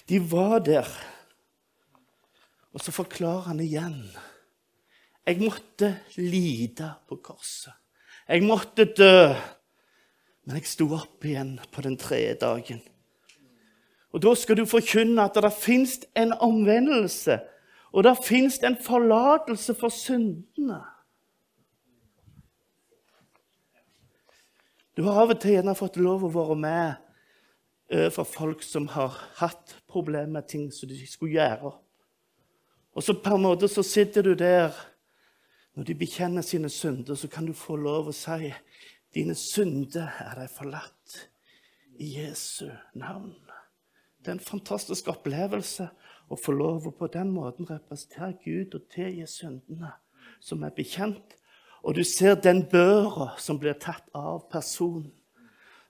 De 0.10 0.20
var 0.20 0.60
der 0.66 0.90
og 2.74 2.82
så 2.82 2.94
forklarer 2.94 3.52
han 3.52 3.62
igjen. 3.62 4.00
Jeg 5.24 5.40
måtte 5.40 5.92
lide 6.18 6.90
på 7.08 7.20
korset. 7.24 7.74
Jeg 8.28 8.44
måtte 8.48 8.88
dø. 8.90 9.30
Men 10.44 10.58
jeg 10.58 10.68
sto 10.68 10.90
opp 10.98 11.24
igjen 11.24 11.56
på 11.72 11.84
den 11.86 11.96
tredje 12.02 12.34
dagen. 12.42 12.82
Og 14.14 14.22
Da 14.22 14.36
skal 14.36 14.58
du 14.58 14.66
forkynne 14.70 15.24
at 15.24 15.36
det 15.36 15.54
fins 15.54 16.00
en 16.16 16.34
omvendelse, 16.34 17.40
og 17.94 18.04
det 18.04 18.18
fins 18.26 18.60
en 18.64 18.78
forlatelse 18.78 19.74
for 19.74 19.90
syndene. 19.90 20.82
Du 24.98 25.04
har 25.04 25.24
av 25.24 25.34
og 25.34 25.40
til 25.42 25.56
gjerne 25.56 25.74
fått 25.74 25.98
lov 25.98 26.28
å 26.28 26.34
være 26.34 26.56
med 26.56 27.00
overfor 27.94 28.28
folk 28.30 28.66
som 28.66 28.86
har 28.94 29.16
hatt 29.40 29.76
problemer 29.90 30.30
med 30.30 30.48
ting 30.50 30.68
som 30.74 30.90
de 30.90 31.00
skulle 31.10 31.34
gjøre. 31.34 31.74
Og 32.94 33.04
så 33.04 33.16
på 33.18 33.34
en 33.34 33.42
måte 33.42 33.70
så 33.70 33.84
sitter 33.84 34.22
du 34.22 34.34
der 34.34 34.72
Når 35.74 35.84
de 35.84 35.96
bekjenner 35.96 36.42
sine 36.46 36.70
synder, 36.70 37.16
så 37.16 37.28
kan 37.28 37.46
du 37.46 37.54
få 37.54 37.76
lov 37.76 38.12
å 38.12 38.14
si 38.14 38.52
dine 39.16 39.34
synder 39.34 40.06
er 40.22 40.36
deg 40.38 40.52
forlatt 40.54 41.16
i 41.98 42.12
Jesu 42.20 42.68
navn. 42.94 43.34
Det 44.24 44.32
er 44.32 44.38
en 44.38 44.46
fantastisk 44.46 45.10
opplevelse 45.12 45.90
å 46.32 46.38
få 46.40 46.54
lov 46.56 46.88
å 46.88 46.94
på 46.96 47.10
den 47.12 47.34
måten 47.36 47.68
representere 47.68 48.38
Gud 48.44 48.78
og 48.78 48.86
tilgi 48.94 49.26
syndene 49.28 49.92
som 50.40 50.64
er 50.64 50.72
bekjent. 50.76 51.36
Og 51.84 51.98
du 51.98 52.04
ser 52.08 52.40
den 52.40 52.64
børa 52.72 53.34
som 53.44 53.60
blir 53.60 53.76
tatt 53.76 54.08
av 54.16 54.46
personen. 54.52 55.12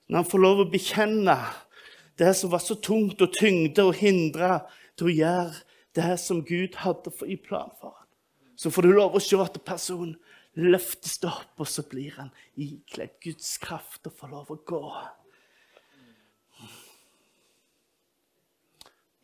Når 0.10 0.24
han 0.24 0.32
får 0.32 0.42
lov 0.42 0.63
å 0.63 0.72
bekjenne 0.74 1.38
det 2.18 2.34
som 2.38 2.50
var 2.50 2.63
så 2.66 2.75
tungt 2.82 3.22
og 3.22 3.38
tyngde 3.38 3.86
og 3.86 4.00
hindra 4.02 4.63
til 4.98 5.12
å 5.12 5.18
gjøre 5.20 5.62
det 5.94 6.18
som 6.22 6.42
Gud 6.46 6.80
hadde 6.82 7.13
i 7.30 7.38
plan 7.38 7.70
for 7.80 7.94
ham. 7.94 8.10
Så 8.58 8.74
får 8.74 8.86
du 8.86 8.94
lov 8.94 9.13
å 9.13 9.22
se 9.22 9.38
at 9.42 9.62
personen 9.66 10.18
løftes 10.58 11.20
opp, 11.25 11.54
og 11.58 11.70
så 11.70 11.86
blir 11.90 12.13
han 12.18 12.30
ikledd 12.58 13.16
Guds 13.22 13.58
kraft 13.62 14.10
og 14.10 14.18
får 14.18 14.34
lov 14.34 14.52
å 14.54 14.60
gå. 14.66 14.84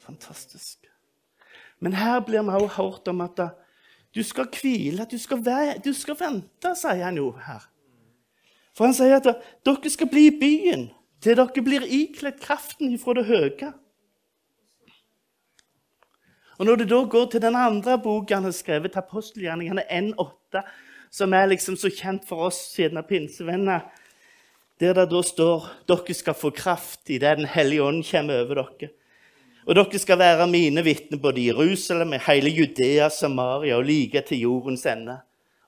Fantastisk. 0.10 0.88
Men 1.80 1.94
her 1.94 2.20
blir 2.26 2.42
vi 2.42 2.56
også 2.58 2.82
hørt 2.82 3.08
om 3.08 3.22
at 3.22 3.42
du 4.16 4.24
skal 4.26 4.48
hvile, 4.50 5.06
du 5.06 5.18
skal, 5.22 5.44
du 5.86 5.94
skal 5.94 6.18
vente, 6.18 6.72
sier 6.76 7.06
han 7.06 7.20
jo 7.20 7.30
her. 7.46 7.68
For 8.74 8.90
han 8.90 8.96
sier 8.98 9.20
at 9.20 9.30
dere 9.68 9.92
skal 9.94 10.10
bli 10.10 10.26
i 10.32 10.40
byen 10.40 10.88
til 11.22 11.38
dere 11.38 11.64
blir 11.64 11.86
ikledd 11.86 12.40
kraften 12.42 12.96
ifra 12.96 13.14
det 13.20 13.28
høye. 13.30 13.72
Og 16.60 16.66
Når 16.66 16.82
det 16.82 16.90
da 16.92 17.04
går 17.06 17.30
til 17.32 17.42
den 17.42 17.56
andre 17.56 18.00
boka 18.02 18.36
han 18.36 18.50
har 18.50 18.56
skrevet, 18.56 18.98
apostelgjerningene 18.98 19.86
N8, 19.88 20.64
som 21.12 21.34
er 21.34 21.54
liksom 21.54 21.78
så 21.80 21.92
kjent 21.94 22.26
for 22.28 22.50
oss 22.50 22.60
siden 22.74 23.00
av 23.00 23.08
pinsevenner, 23.08 23.86
der 24.80 24.96
det 24.96 25.06
da 25.12 25.22
står 25.24 25.70
dere 25.88 26.16
skal 26.16 26.36
få 26.36 26.52
kraft 26.56 27.10
i 27.10 27.20
det 27.20 27.38
Den 27.38 27.48
hellige 27.48 27.84
ånd 27.84 28.04
kommer 28.10 28.44
over 28.44 28.64
dere. 28.64 28.92
Og 29.70 29.76
dere 29.78 30.00
skal 30.02 30.18
være 30.18 30.48
mine 30.50 30.82
vitner 30.82 31.20
både 31.22 31.44
i 31.44 31.48
Jerusalem, 31.52 32.16
i 32.18 32.24
hele 32.26 32.50
Judea, 32.50 33.10
Samaria 33.14 33.76
og 33.78 33.84
like 33.86 34.24
til 34.26 34.40
jordens 34.42 34.86
ende. 34.90 35.20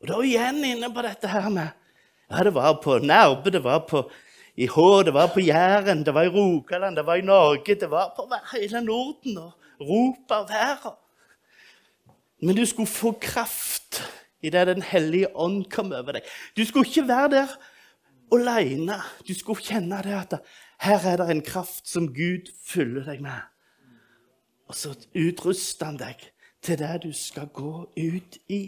Og 0.02 0.08
da 0.10 0.16
er 0.16 0.24
vi 0.24 0.32
igjen 0.32 0.64
inne 0.66 0.90
på 0.90 1.04
dette 1.06 1.30
her 1.30 1.50
med 1.54 1.68
Ja, 2.32 2.44
det 2.48 2.54
var 2.56 2.80
på 2.82 2.98
Nærbø, 2.98 3.52
det 3.54 3.62
var 3.64 3.84
på 3.86 4.08
i 4.58 4.66
Hå, 4.66 5.04
det 5.04 5.14
var 5.14 5.28
på 5.28 5.40
Jæren, 5.40 6.06
det 6.06 6.14
var 6.14 6.24
i 6.26 6.32
Rogaland, 6.34 6.96
det 6.96 7.06
var 7.06 7.16
i 7.16 7.22
Norge, 7.22 7.76
det 7.76 7.90
var 7.92 8.14
på 8.16 8.26
hele 8.54 8.82
Norden. 8.82 9.38
og 9.38 9.52
Europa 9.82 10.36
og 10.36 10.50
verden. 10.50 10.98
Men 12.42 12.56
du 12.56 12.66
skulle 12.66 12.88
få 12.88 13.12
kraft 13.22 14.02
idet 14.42 14.68
Den 14.68 14.82
hellige 14.82 15.36
ånd 15.36 15.66
kom 15.70 15.94
over 15.94 16.12
deg. 16.12 16.22
Du 16.58 16.66
skulle 16.66 16.88
ikke 16.88 17.08
være 17.08 17.30
der 17.30 17.48
aleine. 18.34 18.98
Du 19.28 19.34
skulle 19.34 19.62
kjenne 19.62 20.02
det 20.04 20.14
at 20.14 20.40
her 20.82 21.06
er 21.06 21.18
det 21.18 21.30
en 21.30 21.46
kraft 21.46 21.88
som 21.88 22.08
Gud 22.08 22.50
fyller 22.66 23.06
deg 23.06 23.22
med. 23.22 23.42
Og 24.72 24.76
så 24.76 24.94
utruster 25.20 25.86
han 25.86 25.98
deg 26.00 26.22
til 26.64 26.78
det 26.80 27.02
du 27.04 27.10
skal 27.12 27.50
gå 27.52 27.72
ut 27.92 28.38
i. 28.48 28.60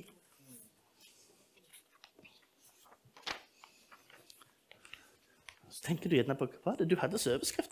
Så 5.70 5.80
tenker 5.86 6.12
du 6.12 6.18
gjerne 6.18 6.36
på 6.36 6.50
hva 6.66 6.74
det 6.76 6.90
du 6.92 6.98
hadde 7.00 7.22
som 7.24 7.38
overskrift. 7.38 7.72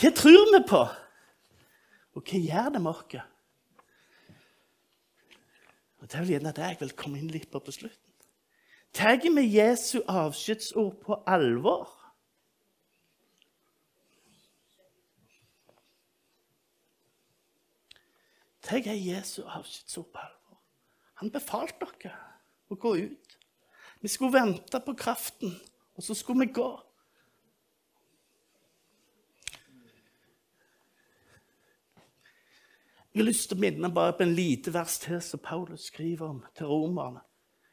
Hva 0.00 0.14
tror 0.16 0.48
vi 0.54 0.62
på? 0.72 0.80
Og 2.16 2.24
hva 2.24 2.42
gjør 2.46 2.72
det 2.78 2.82
med 2.86 2.92
oss? 2.94 3.20
Og 5.98 6.08
Det 6.08 6.24
vel 6.24 6.34
gjerne 6.38 6.56
det 6.56 6.72
jeg 6.72 6.80
vil 6.80 6.96
komme 6.96 7.20
inn 7.20 7.28
litt 7.36 7.50
på 7.52 7.60
på 7.60 7.76
slutten. 7.82 8.16
Tar 8.96 9.20
vi 9.20 9.44
Jesu 9.58 10.00
avskjedsord 10.08 11.02
på 11.04 11.20
alvor? 11.26 11.97
Tar 18.68 18.84
er 18.84 18.98
Jesu 19.00 19.42
avskjedsord 19.46 20.10
på 20.12 20.20
alvor? 20.20 20.58
Han 21.22 21.30
befalte 21.32 21.86
dere 22.02 22.18
å 22.68 22.76
gå 22.76 22.92
ut. 23.00 23.38
Vi 24.04 24.10
skulle 24.12 24.36
vente 24.36 24.80
på 24.84 24.92
kraften, 24.92 25.54
og 25.96 26.04
så 26.04 26.14
skulle 26.14 26.44
vi 26.44 26.52
gå. 26.52 26.68
Jeg 33.14 33.24
har 33.24 33.26
lyst 33.26 33.48
til 33.48 33.56
å 33.56 33.64
minne 33.64 33.88
bare 33.90 34.12
på 34.14 34.22
en 34.22 34.36
lite 34.36 34.70
vers 34.76 35.00
til 35.00 35.18
som 35.24 35.40
Paulus 35.42 35.88
skriver 35.88 36.28
om 36.28 36.44
til 36.54 36.68
romerne. 36.68 37.24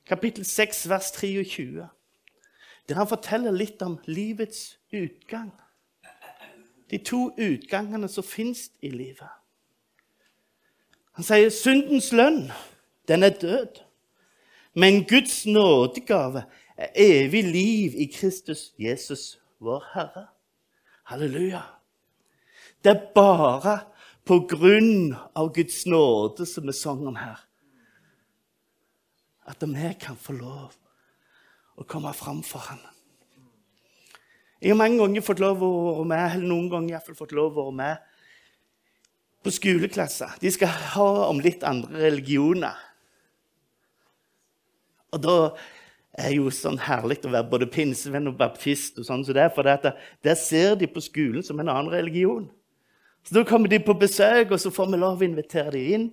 Kapittel 0.08 0.46
6, 0.46 0.86
vers 0.90 1.12
23. 1.12 1.90
Der 2.88 2.96
han 2.96 3.10
forteller 3.10 3.52
litt 3.52 3.82
om 3.84 4.00
livets 4.08 4.78
utgang. 4.94 5.52
De 6.90 6.98
to 7.04 7.34
utgangene 7.36 8.08
som 8.08 8.24
fins 8.24 8.70
i 8.82 8.90
livet. 8.90 9.30
Han 11.16 11.24
sier 11.24 11.52
syndens 11.54 12.12
lønn, 12.12 12.50
den 13.08 13.24
er 13.24 13.36
død. 13.40 13.82
Men 14.76 15.06
Guds 15.08 15.46
nådegave 15.48 16.44
er 16.76 16.92
evig 17.00 17.44
liv 17.48 17.94
i 17.96 18.10
Kristus 18.12 18.74
Jesus, 18.80 19.38
vår 19.64 19.84
Herre. 19.94 20.26
Halleluja. 21.08 21.62
Det 22.84 22.92
er 22.92 23.06
bare 23.16 23.78
på 24.26 24.42
grunn 24.50 25.16
av 25.38 25.54
Guds 25.56 25.86
nåde, 25.86 26.46
som 26.46 26.68
vi 26.68 26.74
sang 26.76 27.06
om 27.08 27.16
her. 27.16 27.40
At 29.48 29.64
vi 29.64 29.94
kan 30.02 30.18
få 30.20 30.36
lov 30.36 30.76
å 31.78 31.86
komme 31.88 32.12
fram 32.14 32.42
for 32.44 32.60
ham. 32.60 32.82
Jeg 34.60 34.74
har 34.74 34.80
mange 34.80 35.00
ganger 35.00 35.24
fått 35.24 35.40
lov 35.40 35.64
å 35.64 35.72
være 36.02 36.10
med, 36.10 36.26
eller 36.36 36.50
noen 36.50 36.70
ganger 36.72 36.96
iallfall 36.96 37.18
fått 37.20 37.36
lov 37.38 37.54
å 37.54 37.70
være 37.70 37.80
med 37.80 38.12
på 39.46 39.54
skoleklasser. 39.54 40.36
De 40.42 40.52
skal 40.52 40.74
ha 40.96 41.10
om 41.30 41.40
litt 41.44 41.64
andre 41.68 42.08
religioner. 42.08 42.76
Og 45.14 45.22
da 45.22 45.38
er 46.18 46.34
jo 46.34 46.50
sånn 46.54 46.80
herlig 46.82 47.22
å 47.28 47.32
være 47.32 47.50
både 47.52 47.70
pinsevenn 47.70 48.32
og 48.32 48.40
baptist. 48.40 48.98
og 49.00 49.06
sånn, 49.06 49.26
så 49.26 49.34
det, 49.34 49.52
for 49.54 49.64
det, 49.64 49.94
Der 50.24 50.36
ser 50.36 50.76
de 50.76 50.88
på 50.88 51.02
skolen 51.02 51.44
som 51.44 51.60
en 51.60 51.70
annen 51.70 51.92
religion. 51.92 52.50
Så 53.24 53.34
Da 53.36 53.44
kommer 53.44 53.70
de 53.70 53.80
på 53.80 53.94
besøk, 53.94 54.52
og 54.52 54.60
så 54.60 54.72
får 54.72 54.92
vi 54.92 54.98
lov 54.98 55.22
å 55.22 55.26
invitere 55.26 55.72
dem 55.72 55.94
inn. 55.94 56.12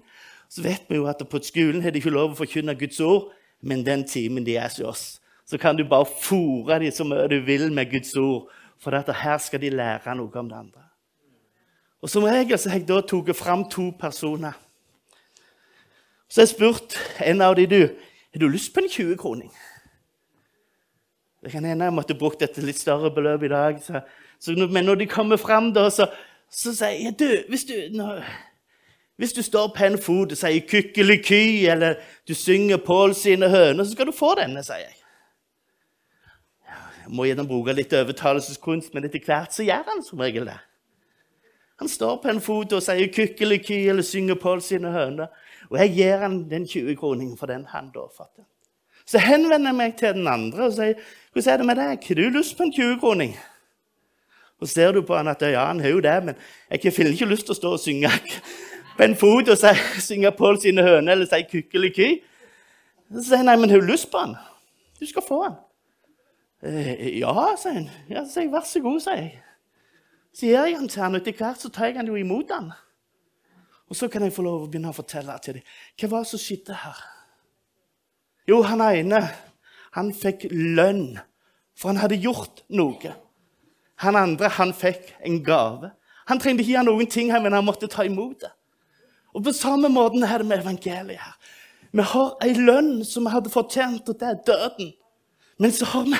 Så 0.49 0.63
vet 0.63 0.85
vi 0.89 0.97
jo 0.97 1.07
at 1.07 1.19
på 1.19 1.43
skolen 1.43 1.83
har 1.83 1.91
de 1.91 2.01
ikke 2.01 2.13
lov 2.13 2.33
å 2.33 2.45
forkynne 2.45 2.79
Guds 2.79 3.01
ord, 3.01 3.33
men 3.63 3.85
den 3.85 4.05
timen 4.05 4.45
de 4.45 4.57
er 4.57 4.69
hos 4.69 4.81
oss, 4.81 5.21
så 5.47 5.59
kan 5.59 5.77
du 5.77 5.85
bare 5.85 6.05
fòre 6.05 6.81
dem 6.81 6.91
så 6.91 7.05
mye 7.05 7.29
du 7.29 7.41
vil 7.41 7.71
med 7.73 7.91
Guds 7.91 8.17
ord, 8.17 8.51
for 8.79 8.91
her 8.91 9.39
skal 9.39 9.61
de 9.61 9.71
lære 9.71 10.15
noe 10.17 10.31
om 10.35 10.49
det 10.49 10.59
andre. 10.59 10.92
Og 12.03 12.11
Som 12.11 12.25
regel 12.25 12.59
så 12.59 12.71
har 12.71 12.81
jeg 12.81 12.89
da 12.89 13.01
tatt 13.01 13.37
fram 13.39 13.69
to 13.71 13.91
personer. 14.01 14.53
Så 16.29 16.41
har 16.41 16.47
jeg 16.47 16.55
spurt 16.57 16.97
en 17.23 17.41
av 17.41 17.55
dem 17.57 17.69
du, 17.71 17.83
har 18.33 18.41
du 18.41 18.49
lyst 18.49 18.75
på 18.75 18.81
en 18.81 18.91
20-kroning. 18.91 19.53
Det 21.43 21.51
kan 21.53 21.65
hende 21.65 21.85
jeg 21.85 21.95
måtte 21.95 22.15
brukt 22.19 22.43
et 22.43 22.59
litt 22.63 22.79
større 22.79 23.11
beløp 23.15 23.43
i 23.43 23.51
dag. 23.51 23.79
Så, 23.83 24.01
så, 24.41 24.55
men 24.57 24.85
når 24.85 24.95
de 24.95 25.07
kommer 25.07 25.37
fram, 25.37 25.73
da, 25.75 25.89
så, 25.91 26.07
så 26.51 26.75
sier 26.75 26.99
jeg 27.05 27.19
du, 27.19 27.29
hvis 27.51 27.65
du, 27.65 27.75
når, 27.95 28.23
hvis 29.19 29.33
du 29.33 29.43
står 29.43 29.71
på 29.77 29.85
en 29.85 29.99
fot 29.99 30.33
og 30.33 30.39
sier 30.39 30.67
'kykkeliky', 30.67 31.71
eller 31.71 31.95
du 32.29 32.35
synger 32.35 32.77
Pål 32.77 33.15
sine 33.15 33.49
høner, 33.49 33.85
så 33.85 33.93
skal 33.93 34.07
du 34.07 34.13
få 34.13 34.35
denne, 34.39 34.63
sier 34.65 34.87
jeg. 34.87 34.99
Jeg 37.03 37.11
må 37.11 37.25
gjerne 37.25 37.47
bruke 37.47 37.75
litt 37.75 37.93
overtalelseskunst, 37.93 38.95
men 38.95 39.05
etter 39.05 39.23
hvert 39.27 39.55
så 39.55 39.63
gjør 39.63 39.83
han 39.87 40.03
som 40.07 40.19
regel 40.23 40.47
det. 40.47 40.59
Han 41.81 41.89
står 41.89 42.17
på 42.23 42.29
en 42.29 42.41
fot 42.41 42.73
og 42.73 42.83
sier 42.83 43.09
'kykkeliky' 43.09 43.89
eller 43.89 44.03
synger 44.03 44.35
Pål 44.35 44.63
sine 44.63 44.91
høner. 44.93 45.27
Og 45.71 45.79
jeg 45.79 45.95
gir 45.95 46.17
han 46.17 46.51
den 46.51 46.65
20-kroningen 46.65 47.39
for 47.39 47.47
den 47.47 47.65
han 47.69 47.91
da 47.95 48.07
fatter. 48.17 48.45
Så 49.07 49.19
henvender 49.19 49.69
jeg 49.69 49.77
meg 49.77 49.97
til 49.99 50.15
den 50.15 50.29
andre 50.29 50.65
og 50.67 50.73
sier 50.73 50.95
'Hvordan 51.33 51.53
er 51.53 51.57
det 51.57 51.67
med 51.67 51.77
deg? 51.77 51.99
Har 52.09 52.15
du 52.15 52.39
lyst 52.39 52.57
på 52.57 52.63
en 52.63 52.73
20-kroning?' 52.73 53.37
Og 54.61 54.69
ser 54.69 54.93
du 54.93 55.03
på 55.03 55.17
han 55.17 55.29
at 55.29 55.43
ja, 55.43 55.65
han 55.67 55.81
har 55.81 55.89
jo 55.89 56.01
det, 56.01 56.25
men 56.25 56.35
jeg 56.71 56.81
har 56.85 57.09
ikke 57.11 57.25
lyst 57.25 57.47
til 57.47 57.53
å 57.53 57.55
stå 57.55 57.73
og 57.73 57.81
synge 57.81 58.11
på 58.97 59.03
en 59.03 59.17
fot 59.17 59.49
og 59.49 59.59
si, 59.59 59.73
synge 60.01 60.31
Pål 60.39 60.61
sine 60.61 60.83
høner 60.83 61.13
eller 61.13 61.27
si 61.27 61.43
kykkeliky. 61.51 62.23
Så 63.11 63.25
sier 63.27 63.37
han 63.43 63.51
nei, 63.51 63.57
men 63.57 63.71
har 63.71 63.83
du 63.83 63.91
lyst 63.91 64.11
på 64.13 64.23
han? 64.23 64.37
Du 65.01 65.07
skal 65.07 65.25
få 65.27 65.43
han. 65.43 65.57
Eh, 66.63 67.19
ja, 67.19 67.35
sier 67.59 67.75
han. 67.75 67.91
Ja, 68.09 68.23
så 68.23 68.37
sier 68.37 68.47
jeg, 68.47 68.53
vær 68.53 68.69
så 68.69 68.81
god, 68.85 69.01
sier 69.03 69.19
jeg. 69.19 69.33
Så 70.33 70.47
gir 70.49 70.65
jeg 70.65 70.79
den 70.79 70.89
til 70.89 71.03
han, 71.03 71.15
og 71.15 71.21
etter 71.21 71.37
hvert 71.37 71.61
så 71.61 71.69
tar 71.69 71.91
jeg 71.91 72.01
han 72.01 72.09
jo 72.09 72.17
imot 72.17 72.53
han. 72.55 72.71
Og 73.93 73.97
så 73.97 74.09
kan 74.09 74.25
jeg 74.25 74.33
få 74.33 74.45
lov 74.47 74.65
å 74.65 74.69
begynne 74.71 74.93
å 74.93 74.97
fortelle 74.97 75.35
til 75.45 75.59
dem 75.59 75.67
hva 76.01 76.09
var 76.15 76.25
det 76.25 76.31
som 76.31 76.41
skjedde 76.41 76.79
her. 76.85 77.03
Jo, 78.49 78.63
han 78.65 78.81
ene 78.81 79.21
han 79.93 80.09
fikk 80.17 80.47
lønn, 80.51 81.19
for 81.77 81.93
han 81.93 82.01
hadde 82.01 82.17
gjort 82.23 82.63
noe. 82.73 83.13
Han 84.01 84.17
andre 84.17 84.49
han 84.57 84.73
fikk 84.75 85.13
en 85.21 85.43
gave. 85.45 85.93
Han 86.31 86.41
trengte 86.41 86.65
ikke 86.65 86.79
gjøre 86.79 86.89
noen 86.89 87.11
ting, 87.13 87.29
her, 87.31 87.43
men 87.45 87.53
han 87.53 87.67
måtte 87.67 87.91
ta 87.93 88.07
imot 88.09 88.41
det. 88.41 88.51
Og 89.37 89.45
På 89.45 89.53
samme 89.53 89.89
måte 89.93 90.25
er 90.25 90.41
det 90.41 90.49
med 90.49 90.65
evangeliet. 90.65 91.21
her. 91.21 91.37
Vi 91.93 92.03
har 92.03 92.37
ei 92.41 92.55
lønn 92.57 93.05
som 93.05 93.25
vi 93.25 93.31
hadde 93.31 93.53
fortjent, 93.53 94.09
og 94.09 94.19
det 94.21 94.29
er 94.29 94.43
døden. 94.47 94.93
Men 95.59 95.73
så 95.73 95.85
har 95.85 96.05
vi 96.09 96.17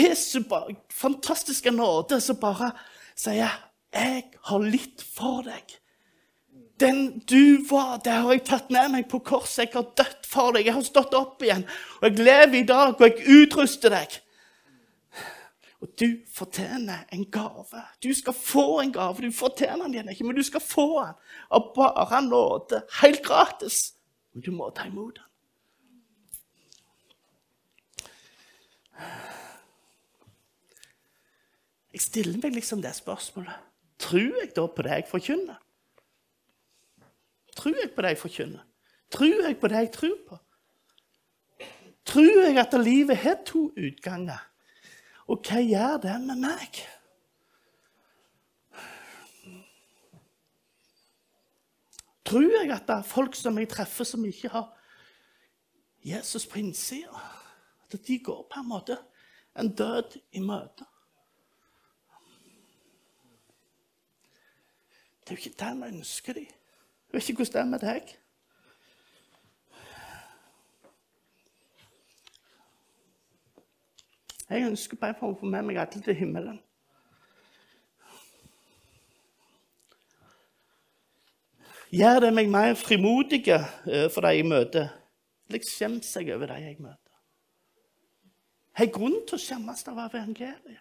Jesu 0.00 0.40
fantastiske 0.90 1.70
nåde 1.70 2.20
som 2.20 2.36
bare 2.36 2.72
sier 3.22 3.52
'Jeg 3.92 4.24
har 4.48 4.58
litt 4.58 5.02
for 5.02 5.42
deg'. 5.46 5.78
Den 6.80 7.22
du 7.30 7.62
var, 7.70 8.00
det 8.04 8.12
har 8.12 8.32
jeg 8.32 8.44
tatt 8.44 8.70
med 8.70 8.90
meg 8.90 9.08
på 9.08 9.20
korset. 9.22 9.68
Jeg 9.68 9.74
har 9.74 9.92
dødd 9.96 10.26
for 10.26 10.52
deg. 10.56 10.66
Jeg 10.66 10.74
har 10.74 10.82
stått 10.82 11.14
opp 11.14 11.42
igjen. 11.44 11.64
Og 12.00 12.08
jeg 12.08 12.24
lever 12.26 12.58
i 12.58 12.66
dag, 12.66 12.94
og 12.96 13.04
jeg 13.06 13.26
utruster 13.28 13.92
deg. 13.94 14.16
Og 15.82 15.90
du 15.98 16.06
fortjener 16.34 17.04
en 17.12 17.24
gave. 17.30 17.82
Du 18.02 18.12
skal 18.14 18.34
få 18.34 18.80
en 18.80 18.92
gave. 18.94 19.22
Du 19.22 19.34
fortjener 19.34 19.90
den 19.90 20.08
ikke, 20.08 20.24
men 20.24 20.38
du 20.38 20.42
skal 20.46 20.62
få 20.62 20.88
den 21.04 21.14
av 21.50 21.72
bare 21.74 22.22
nåde. 22.22 22.82
Helt 23.02 23.22
gratis. 23.26 23.92
Men 24.32 24.46
du 24.46 24.50
må 24.54 24.70
ta 24.70 24.86
imot 24.86 25.18
den. 25.18 25.31
Jeg 32.02 32.08
stiller 32.08 32.38
meg 32.42 32.56
liksom 32.56 32.80
det 32.82 32.90
spørsmålet. 32.98 33.58
Tror 34.02 34.40
jeg 34.40 34.48
da 34.56 34.64
på 34.66 34.82
det 34.82 34.96
jeg 34.96 35.04
forkynner? 35.06 35.58
Tror 37.54 37.78
jeg 37.78 37.92
på 37.94 38.02
det 38.02 38.10
jeg 38.10 38.18
forkynner? 38.18 38.64
Tror 39.14 39.44
jeg 39.46 39.58
på 39.60 39.70
det 39.70 39.82
jeg 39.84 39.92
tror 39.94 40.16
på? 40.26 40.38
Tror 42.10 42.40
jeg 42.42 42.58
at 42.58 42.74
livet 42.82 43.22
har 43.22 43.38
to 43.46 43.68
utganger? 43.78 44.42
Og 45.30 45.46
hva 45.46 45.62
gjør 45.62 46.02
det 46.02 46.18
med 46.26 46.42
meg? 46.42 46.82
Tror 52.26 52.50
jeg 52.50 52.70
at 52.80 52.88
det 52.90 52.98
er 52.98 53.10
folk 53.14 53.38
som 53.38 53.62
jeg 53.62 53.70
treffer, 53.70 54.10
som 54.10 54.26
ikke 54.26 54.50
har 54.50 54.72
Jesus 56.02 56.50
på 56.50 56.58
innsida? 56.58 57.28
At 57.86 57.94
de 57.94 58.18
går 58.18 58.48
på 58.50 58.58
en 58.58 58.72
måte 58.74 58.98
en 59.54 59.70
død 59.70 60.18
i 60.34 60.42
møte? 60.42 60.90
Det 65.22 65.30
er 65.30 65.36
jo 65.36 65.40
ikke 65.50 65.64
det 65.64 65.76
vi 65.76 65.96
ønsker 65.96 66.32
dem. 66.32 66.46
Jeg 67.12 67.20
vet 67.20 67.28
ikke 67.28 67.44
hvordan 67.44 67.52
det 67.52 67.60
er 67.60 67.70
med 67.70 67.78
deg. 67.86 68.18
Jeg 74.50 74.68
ønsker 74.68 74.96
bare 75.00 75.16
å 75.24 75.32
få 75.38 75.48
med 75.48 75.64
meg 75.64 75.78
alle 75.80 76.02
til 76.04 76.16
himmelen. 76.18 76.58
Gjør 81.92 82.20
det 82.24 82.32
meg 82.34 82.50
mer 82.52 82.74
frimodige 82.76 83.58
for 84.12 84.24
de 84.24 84.34
jeg 84.36 84.48
møter? 84.48 84.88
Jeg 85.52 85.64
skjemmer 85.68 86.00
jeg 86.04 86.34
over 86.34 86.52
de 86.52 86.60
jeg 86.64 86.78
møter? 86.80 87.16
Har 88.72 88.88
grunn 88.92 89.18
til 89.28 89.36
å 89.36 89.40
skjemmes 89.40 89.84
av 89.88 90.00
evangeliet? 90.08 90.80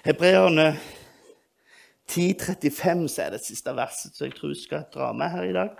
Hebreerne 0.00 0.80
10.35 2.10 3.08
så 3.08 3.22
er 3.22 3.34
det 3.36 3.44
siste 3.44 3.72
verset 3.76 4.16
som 4.16 4.26
jeg 4.26 4.36
tror 4.36 4.54
skal 4.58 4.86
dra 4.94 5.12
med 5.16 5.30
her 5.30 5.48
i 5.48 5.52
dag. 5.52 5.70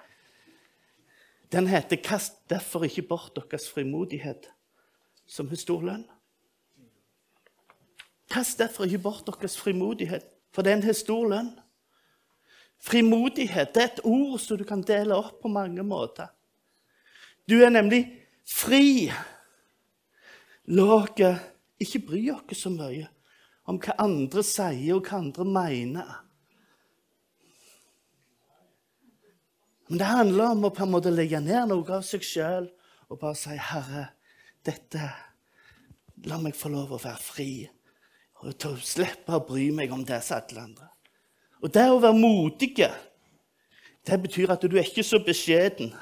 Den 1.52 1.66
heter 1.66 1.96
'Kast 1.96 2.50
derfor 2.50 2.84
ikke 2.84 3.02
bort 3.02 3.36
deres 3.50 3.70
frimodighet, 3.70 4.46
som 5.26 5.48
har 5.48 5.56
stor 5.56 5.80
lønn'. 5.80 6.10
Kast 8.30 8.58
derfor 8.58 8.84
ikke 8.84 8.98
bort 8.98 9.26
deres 9.26 9.58
frimodighet, 9.60 10.24
for 10.52 10.62
den 10.62 10.82
har 10.82 10.92
stor 10.92 11.28
lønn. 11.28 11.58
Frimodighet 12.78 13.74
det 13.74 13.82
er 13.82 13.86
et 13.86 14.00
ord 14.04 14.38
som 14.38 14.58
du 14.58 14.64
kan 14.64 14.82
dele 14.82 15.14
opp 15.14 15.42
på 15.42 15.48
mange 15.48 15.82
måter. 15.82 16.26
Du 17.48 17.54
er 17.60 17.68
nemlig 17.68 18.22
fri. 18.46 19.12
La 20.64 20.82
oss 20.82 21.10
ikke 21.80 22.06
bry 22.06 22.26
dere 22.26 22.54
så 22.54 22.70
mye 22.70 23.08
om 23.68 23.78
hva 23.82 23.96
andre 24.02 24.42
sier, 24.46 24.96
og 24.96 25.06
hva 25.06 25.20
andre 25.20 25.46
mener. 25.46 26.14
Men 29.88 30.00
det 30.00 30.08
handler 30.08 30.54
om 30.54 30.64
å 30.64 30.72
på 30.72 30.86
en 30.86 30.94
måte 30.94 31.12
legge 31.12 31.40
ned 31.42 31.68
noe 31.68 31.98
av 31.98 32.06
seg 32.06 32.24
sjøl 32.24 32.70
og 33.12 33.18
bare 33.20 33.36
si, 33.36 33.56
'Herre, 33.56 34.08
dette 34.64 35.10
La 36.24 36.38
meg 36.38 36.54
få 36.54 36.68
lov 36.70 36.92
å 36.92 37.02
være 37.02 37.18
fri.' 37.18 37.68
Og 38.42 38.58
til 38.58 38.74
å 38.74 38.82
slippe 38.82 39.36
å 39.36 39.46
bry 39.46 39.70
meg 39.70 39.92
om 39.92 40.04
det 40.04 40.18
som 40.22 40.40
alle 40.40 40.62
andre. 40.62 40.88
Og 41.62 41.70
det 41.70 41.84
å 41.90 42.00
være 42.02 42.18
modig, 42.18 42.74
det 44.06 44.18
betyr 44.22 44.50
at 44.50 44.64
du 44.66 44.76
er 44.76 44.82
ikke 44.88 45.04
så 45.06 45.20
beskjeden. 45.22 45.92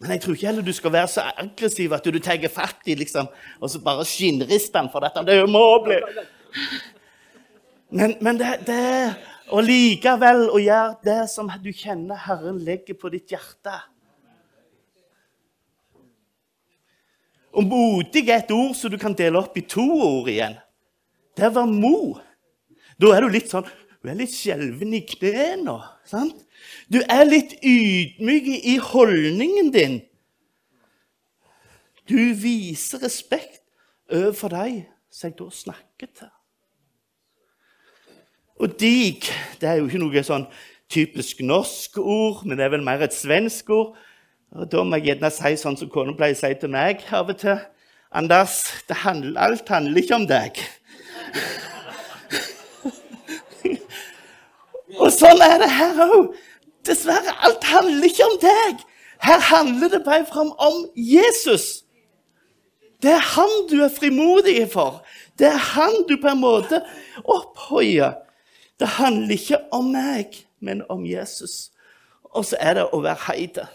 Men 0.00 0.12
jeg 0.12 0.22
tror 0.22 0.36
ikke 0.36 0.46
heller 0.50 0.64
du 0.66 0.74
skal 0.76 0.92
være 0.92 1.08
så 1.08 1.22
aggressiv 1.40 1.94
at 1.96 2.04
du 2.04 2.18
tar 2.20 2.42
fatt 2.52 2.84
i 2.84 2.94
liksom, 2.98 3.30
og 3.60 3.70
så 3.72 3.80
bare 3.80 4.04
skinnrister 4.04 4.82
den 4.82 4.90
for 4.92 5.04
dette. 5.04 5.24
Det 5.24 5.38
er 5.38 5.46
umulig! 5.48 6.02
Men, 7.90 8.16
men 8.20 8.38
det, 8.38 8.50
det, 8.66 9.14
og 9.54 9.62
likevel 9.64 10.48
å 10.50 10.60
gjøre 10.60 10.96
det 11.06 11.20
som 11.32 11.48
du 11.62 11.70
kjenner 11.72 12.18
Herren 12.26 12.58
legger 12.66 12.98
på 12.98 13.08
ditt 13.14 13.30
hjerte. 13.32 13.78
Og 17.56 17.64
modig 17.64 18.26
er 18.26 18.42
et 18.42 18.52
ord 18.52 18.74
som 18.76 18.92
du 18.92 18.98
kan 19.00 19.16
dele 19.16 19.40
opp 19.40 19.56
i 19.56 19.64
to 19.64 19.84
ord 19.86 20.28
igjen. 20.28 20.58
Det 21.36 21.48
var 21.54 21.68
mo. 21.70 22.18
Da 23.00 23.14
er 23.14 23.24
du 23.24 23.32
litt 23.32 23.52
sånn 23.52 23.66
Du 24.02 24.10
er 24.12 24.18
litt 24.20 24.30
skjelven 24.30 24.92
i 24.94 25.00
knærne. 25.08 25.80
Du 26.92 27.00
er 27.10 27.24
litt 27.26 27.56
ydmyk 27.66 28.46
i 28.62 28.76
holdningen 28.78 29.72
din. 29.74 29.96
Du 32.06 32.34
viser 32.38 33.02
respekt 33.02 33.64
overfor 34.12 34.48
deg 34.54 34.84
som 35.10 35.30
jeg 35.30 35.38
da 35.40 35.46
snakker 35.50 36.06
til. 36.14 36.28
Og 38.62 38.80
dig 38.80 39.22
det 39.60 39.68
er 39.68 39.74
jo 39.80 39.86
ikke 39.88 39.98
noe 40.00 40.22
sånn 40.24 40.46
typisk 40.92 41.40
norsk 41.42 41.98
ord, 41.98 42.44
men 42.46 42.56
det 42.56 42.64
er 42.68 42.74
vel 42.76 42.84
mer 42.86 43.02
et 43.02 43.14
svensk 43.14 43.70
ord. 43.74 43.96
Og 44.54 44.70
Da 44.70 44.84
må 44.84 44.96
jeg 44.96 45.06
gjerne 45.10 45.30
si 45.34 45.56
sånn 45.58 45.76
som 45.76 45.88
kona 45.90 46.14
pleier 46.16 46.34
å 46.36 46.38
si 46.38 46.54
til 46.54 46.70
meg 46.70 47.02
av 47.10 47.28
og 47.32 47.38
til. 47.42 47.58
Anders, 48.14 48.64
handler, 49.02 49.40
alt 49.42 49.68
handler 49.68 49.98
ikke 50.00 50.14
om 50.14 50.26
deg. 50.30 50.52
og 55.02 55.10
sånn 55.12 55.42
er 55.42 55.58
det 55.64 55.70
her 55.74 55.94
òg. 56.06 56.36
Dessverre, 56.86 57.34
alt 57.46 57.64
handler 57.64 58.06
ikke 58.06 58.26
om 58.26 58.38
deg. 58.42 58.84
Her 59.22 59.40
handler 59.40 59.90
det 59.92 60.04
bare 60.04 60.26
fram 60.28 60.52
om 60.58 60.84
Jesus. 60.96 61.82
Det 63.02 63.12
er 63.12 63.24
han 63.34 63.52
du 63.70 63.80
er 63.84 63.92
frimodig 63.92 64.60
for. 64.72 65.02
Det 65.38 65.48
er 65.50 65.62
han 65.74 66.04
du 66.08 66.16
på 66.20 66.32
en 66.32 66.40
måte 66.40 66.80
opphøyer. 67.24 68.16
Det 68.80 68.88
handler 68.98 69.36
ikke 69.36 69.60
om 69.72 69.90
meg, 69.92 70.36
men 70.60 70.82
om 70.92 71.04
Jesus. 71.06 71.70
Og 72.36 72.44
så 72.44 72.58
er 72.60 72.78
det 72.78 72.86
å 72.92 73.00
være 73.04 73.24
heide. 73.30 73.66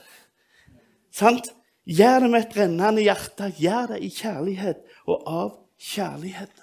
Sant? 1.14 1.52
Gjør 1.86 2.20
det 2.22 2.30
med 2.30 2.44
et 2.44 2.52
brennende 2.54 3.02
hjerte. 3.02 3.50
Gjør 3.58 3.94
det 3.94 4.04
i 4.06 4.12
kjærlighet 4.14 4.84
og 5.10 5.24
av 5.26 5.56
kjærlighet. 5.82 6.54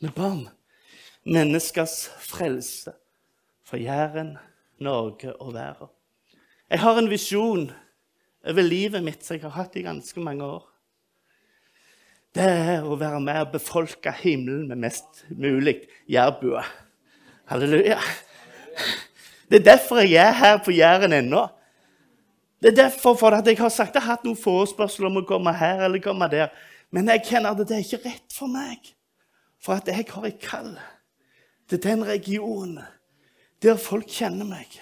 Vi 0.00 0.08
barn. 0.16 0.48
menneskers 1.24 2.08
frelse 2.24 2.92
for 3.64 3.76
Jæren, 3.76 4.38
Norge 4.80 5.34
og 5.36 5.52
verden. 5.54 5.88
Jeg 6.70 6.80
har 6.80 6.98
en 6.98 7.10
visjon 7.10 7.70
over 8.46 8.62
livet 8.62 9.04
mitt 9.04 9.24
som 9.24 9.36
jeg 9.36 9.44
har 9.44 9.52
hatt 9.58 9.76
i 9.76 9.84
ganske 9.84 10.20
mange 10.24 10.44
år 10.44 10.70
det 12.34 12.46
er 12.46 12.84
å 12.86 12.96
være 12.98 13.18
med 13.22 13.40
og 13.42 13.54
befolke 13.56 14.12
himmelen 14.20 14.68
med 14.70 14.78
mest 14.84 15.24
mulig 15.34 15.80
jærbuer. 16.10 16.66
Halleluja. 17.50 17.98
Det 19.50 19.58
er 19.58 19.64
derfor 19.66 20.04
jeg 20.04 20.22
er 20.22 20.36
her 20.38 20.60
på 20.62 20.70
Jæren 20.70 21.16
ennå. 21.16 21.48
Det 22.62 22.70
er 22.70 22.76
derfor 22.84 23.16
for 23.18 23.34
at 23.34 23.46
jeg 23.46 23.58
har 23.58 23.72
sagt 23.74 23.96
jeg 23.96 24.04
har 24.04 24.14
hatt 24.14 24.26
noen 24.26 24.38
forespørsler 24.38 25.08
om 25.08 25.18
å 25.18 25.26
komme 25.26 25.52
her 25.58 25.82
eller 25.88 26.02
komme 26.04 26.28
der. 26.30 26.52
Men 26.94 27.10
jeg 27.10 27.26
kjenner 27.32 27.50
at 27.50 27.64
det 27.66 27.80
er 27.80 27.82
ikke 27.82 28.04
rett 28.04 28.36
for 28.36 28.52
meg. 28.52 28.92
For 29.60 29.76
at 29.76 29.88
jeg 29.88 30.06
har 30.08 30.26
et 30.26 30.40
kall 30.40 30.72
til 31.68 31.82
den 31.82 32.04
regionen 32.06 32.80
der 33.62 33.76
folk 33.76 34.08
kjenner 34.08 34.48
meg. 34.48 34.72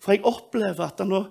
For 0.00 0.12
jeg 0.12 0.24
opplever 0.28 0.84
at 0.84 1.00
nå, 1.06 1.22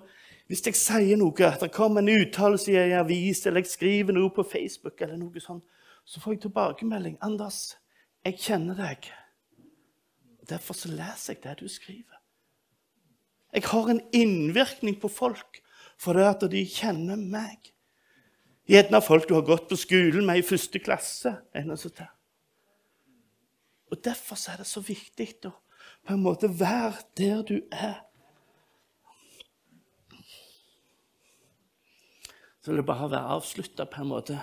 hvis 0.50 0.64
jeg 0.66 0.78
sier 0.78 1.18
noe, 1.18 1.46
at 1.46 1.62
det 1.62 1.70
kommer 1.74 2.02
en 2.02 2.10
uttalelse 2.10 2.72
i 2.72 2.78
en 2.78 2.96
avis, 3.04 3.44
eller 3.46 3.62
jeg 3.62 3.70
skriver 3.70 4.16
noe 4.16 4.32
på 4.34 4.42
Facebook, 4.42 4.98
eller 4.98 5.18
noe 5.18 5.42
sånt, 5.42 5.62
så 6.04 6.20
får 6.20 6.34
jeg 6.34 6.40
tilbakemelding. 6.46 7.18
'Anders, 7.22 7.76
jeg 8.24 8.38
kjenner 8.38 8.74
deg.' 8.74 9.12
Derfor 10.50 10.74
så 10.74 10.88
leser 10.90 11.36
jeg 11.36 11.42
det 11.44 11.60
du 11.60 11.68
skriver. 11.68 12.18
Jeg 13.54 13.62
har 13.70 13.90
en 13.90 14.00
innvirkning 14.12 15.00
på 15.00 15.08
folk 15.08 15.62
fordi 16.00 16.24
at 16.24 16.44
de 16.50 16.62
kjenner 16.66 17.16
meg. 17.16 17.70
Gjerne 18.66 19.02
folk 19.02 19.28
du 19.28 19.34
har 19.34 19.44
gått 19.46 19.68
på 19.68 19.76
skolen 19.76 20.26
med 20.26 20.40
i 20.40 20.46
første 20.46 20.78
klasse. 20.78 21.34
Og 23.90 24.04
Derfor 24.04 24.38
er 24.50 24.60
det 24.60 24.66
så 24.66 24.80
viktig 24.80 25.32
å 25.48 25.54
på 26.06 26.14
en 26.14 26.22
måte 26.22 26.48
være 26.48 27.02
der 27.18 27.42
du 27.44 27.58
er. 27.72 27.98
Så 32.60 32.70
vil 32.70 32.80
det 32.80 32.86
bare 32.86 33.10
være 33.10 33.34
avslutta 33.36 33.84
på 33.84 34.02
en 34.02 34.08
måte. 34.08 34.38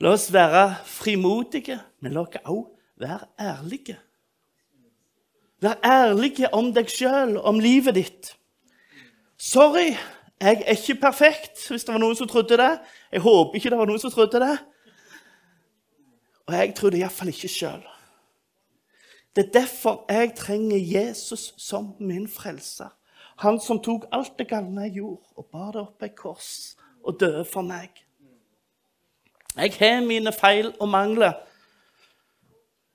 La 0.00 0.12
oss 0.16 0.30
være 0.32 0.74
frimodige, 0.88 1.78
men 2.00 2.12
la 2.16 2.24
oss 2.24 2.40
òg 2.44 2.66
være 3.00 3.28
ærlige. 3.40 3.96
Vær 5.64 5.78
ærlige 5.84 6.50
om 6.54 6.72
deg 6.74 6.90
sjøl, 6.92 7.38
om 7.38 7.60
livet 7.62 7.96
ditt. 7.96 8.34
Sorry, 9.40 9.94
jeg 10.40 10.60
er 10.66 10.76
ikke 10.76 11.00
perfekt, 11.00 11.62
hvis 11.70 11.86
det 11.86 11.94
var 11.94 12.02
noen 12.02 12.16
som 12.18 12.28
trodde 12.28 12.58
det. 12.60 12.72
Jeg 13.12 13.24
håper 13.24 13.56
ikke 13.58 13.72
det 13.72 13.78
var 13.80 13.88
noen 13.88 14.02
som 14.02 14.12
trodde 14.12 14.42
det. 14.42 14.56
Og 16.44 16.56
jeg 16.58 16.74
tror 16.76 16.92
det 16.92 17.00
iallfall 17.00 17.32
ikke 17.32 17.48
sjøl. 17.48 17.84
Det 19.36 19.46
er 19.46 19.52
derfor 19.52 20.04
jeg 20.08 20.34
trenger 20.36 20.78
Jesus 20.78 21.54
som 21.58 21.94
min 21.98 22.28
frelser. 22.28 22.88
Han 23.42 23.58
som 23.60 23.80
tok 23.82 24.06
alt 24.12 24.38
det 24.38 24.46
galne 24.48 24.86
jeg 24.86 25.00
gjorde, 25.00 25.26
og 25.36 25.46
bar 25.50 25.72
det 25.74 25.80
opp 25.80 25.98
på 25.98 26.06
et 26.06 26.16
kors 26.16 26.50
og 27.02 27.18
døde 27.20 27.44
for 27.44 27.66
meg. 27.66 27.90
Jeg 29.56 29.74
har 29.78 30.00
mine 30.06 30.32
feil 30.32 30.72
og 30.80 30.88
mangler, 30.88 31.34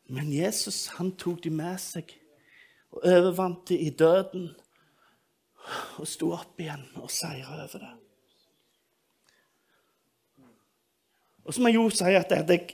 men 0.09 0.31
Jesus 0.33 0.87
han 0.97 1.11
tok 1.15 1.43
de 1.43 1.51
med 1.53 1.77
seg 1.79 2.15
og 2.91 3.03
overvant 3.05 3.69
de 3.69 3.77
i 3.77 3.89
døden 3.89 4.49
og 5.99 6.07
sto 6.07 6.31
opp 6.33 6.59
igjen 6.59 6.87
og 6.97 7.11
seira 7.13 7.59
over 7.59 7.83
det. 7.83 7.91
Og 11.45 11.53
så 11.53 11.61
må 11.61 11.71
jeg 11.71 11.79
jo 11.79 11.89
si 11.93 12.15
at 12.15 12.31
jeg, 12.31 12.65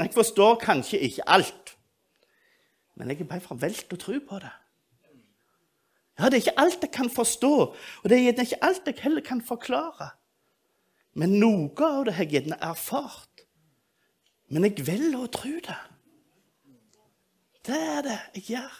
jeg 0.00 0.10
forstår 0.14 0.58
kanskje 0.62 0.98
ikke 1.06 1.28
alt. 1.28 1.77
Men 2.98 3.12
jeg 3.12 3.22
er 3.22 3.30
bare 3.30 3.44
forvelt 3.44 3.94
å 3.94 4.00
tro 4.00 4.18
på 4.26 4.40
det. 4.42 4.54
Ja, 6.18 6.26
Det 6.26 6.34
er 6.34 6.42
ikke 6.42 6.58
alt 6.58 6.82
jeg 6.82 6.90
kan 6.90 7.10
forstå, 7.10 7.54
og 8.02 8.10
det 8.10 8.18
er 8.18 8.40
ikke 8.42 8.64
alt 8.66 8.88
jeg 8.90 8.98
heller 9.04 9.22
kan 9.22 9.42
forklare. 9.42 10.10
Men 11.14 11.38
noe 11.38 11.70
av 11.86 12.04
det 12.06 12.16
har 12.16 12.26
jeg 12.26 12.32
gjerne 12.32 12.58
erfart. 12.62 13.44
Men 14.50 14.66
jeg 14.66 14.82
velger 14.86 15.20
å 15.20 15.30
tro 15.30 15.54
det. 15.62 15.78
Det 17.68 17.78
er 17.78 18.02
det 18.02 18.18
jeg 18.38 18.44
gjør. 18.56 18.78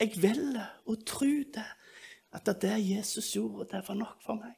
Jeg 0.00 0.22
velger 0.22 0.70
å 0.86 0.96
tro 1.04 1.32
det. 1.56 1.66
At 2.36 2.48
det 2.62 2.74
Jesus 2.84 3.34
gjorde, 3.34 3.68
det 3.72 3.82
var 3.88 3.96
nok 3.96 4.24
for 4.24 4.40
meg. 4.40 4.56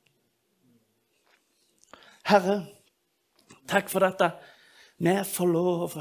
Herre, 2.28 2.60
takk 3.70 3.90
for 3.90 4.04
dette. 4.04 4.30
Vi 4.98 5.14
får 5.24 5.52
lov 5.52 5.98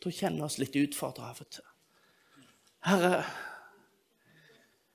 til 0.00 0.12
å 0.12 0.18
kjenne 0.20 0.46
oss 0.46 0.60
litt 0.62 0.78
utfordra 0.78 1.32
av 1.32 1.42
og 1.42 1.50
til. 1.50 1.66
Herre, 2.86 3.24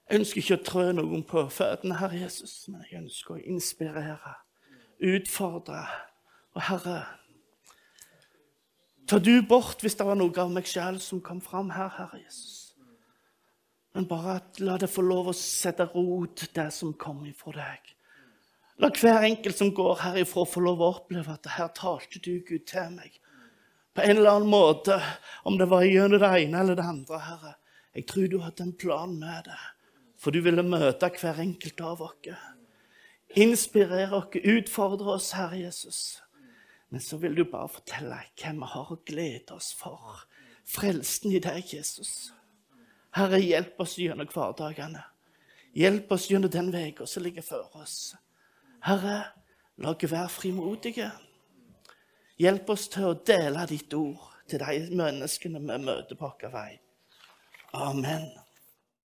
jeg 0.08 0.22
ønsker 0.22 0.40
ikke 0.40 0.56
å 0.56 0.64
trø 0.64 0.86
noen 0.96 1.26
på 1.28 1.44
føttene, 1.52 1.98
Herre 2.00 2.22
Jesus, 2.22 2.54
men 2.72 2.86
jeg 2.88 3.02
ønsker 3.02 3.36
å 3.36 3.44
inspirere, 3.52 4.36
utfordre. 5.12 5.82
Og 6.56 6.64
Herre, 6.70 6.96
ta 9.12 9.20
du 9.20 9.34
bort 9.44 9.84
hvis 9.84 10.00
det 10.00 10.08
var 10.08 10.16
noe 10.20 10.32
av 10.40 10.56
meg 10.56 10.72
sjøl 10.72 11.02
som 11.04 11.20
kom 11.24 11.44
fram 11.44 11.74
her, 11.76 11.92
Herre 11.98 12.22
Jesus. 12.22 12.72
Men 13.92 14.08
bare 14.08 14.40
la 14.64 14.78
det 14.80 14.88
få 14.88 15.04
lov 15.04 15.34
å 15.34 15.36
sette 15.36 15.90
rot, 15.92 16.48
det 16.56 16.70
som 16.72 16.96
kom 16.96 17.26
ifra 17.28 17.58
deg. 17.58 17.96
La 18.80 18.88
hver 18.96 19.28
enkelt 19.28 19.58
som 19.58 19.74
går 19.76 20.00
herifra, 20.06 20.48
få 20.48 20.64
lov 20.64 20.80
å 20.80 20.94
oppleve 20.96 21.36
at 21.36 21.56
her 21.58 21.68
talte 21.76 22.24
du, 22.24 22.38
Gud, 22.40 22.64
til 22.72 22.96
meg. 22.96 23.20
På 23.92 24.06
en 24.06 24.16
eller 24.16 24.38
annen 24.38 24.50
måte, 24.50 24.96
om 25.44 25.60
det 25.60 25.68
var 25.68 25.84
gjennom 25.84 26.24
det 26.24 26.32
ene 26.40 26.64
eller 26.64 26.80
det 26.80 26.88
andre, 26.88 27.20
Herre. 27.28 27.58
Jeg 27.96 28.08
tror 28.08 28.28
du 28.28 28.40
hadde 28.40 28.64
en 28.64 28.78
plan 28.78 29.14
med 29.20 29.48
det, 29.50 29.60
for 30.18 30.32
du 30.32 30.40
ville 30.46 30.64
møte 30.64 31.10
hver 31.20 31.42
enkelt 31.44 31.82
av 31.84 32.04
oss. 32.06 32.30
Inspirere 33.36 34.16
oss, 34.16 34.36
utfordre 34.36 35.16
oss, 35.16 35.32
Herre 35.36 35.60
Jesus. 35.60 36.22
Men 36.92 37.02
så 37.04 37.18
vil 37.18 37.36
du 37.36 37.44
bare 37.48 37.72
fortelle 37.72 38.18
hvem 38.40 38.60
vi 38.64 38.70
har 38.74 38.92
å 38.92 39.00
glede 39.08 39.56
oss 39.56 39.72
for. 39.76 40.24
Frelsen 40.68 41.32
i 41.36 41.40
deg, 41.44 41.64
Jesus. 41.74 42.32
Herre, 43.16 43.40
hjelp 43.44 43.80
oss 43.84 43.98
gjennom 44.00 44.28
hverdagene. 44.32 45.04
Hjelp 45.76 46.12
oss 46.12 46.30
gjennom 46.32 46.52
den 46.52 46.72
uka 46.76 47.08
som 47.08 47.24
ligger 47.24 47.44
før 47.48 47.80
oss. 47.80 48.14
Herre, 48.84 49.18
la 49.80 49.96
oss 49.96 50.12
være 50.12 50.32
frimodige. 50.32 51.10
Hjelp 52.40 52.72
oss 52.74 52.88
til 52.92 53.12
å 53.12 53.18
dele 53.28 53.68
ditt 53.70 53.94
ord 53.94 54.32
til 54.52 54.64
de 54.64 54.96
menneskene 54.96 55.60
vi 55.64 55.84
møter 55.84 56.20
på 56.20 56.32
vår 56.42 56.52
vei. 56.52 56.72
Amen. 57.74 58.41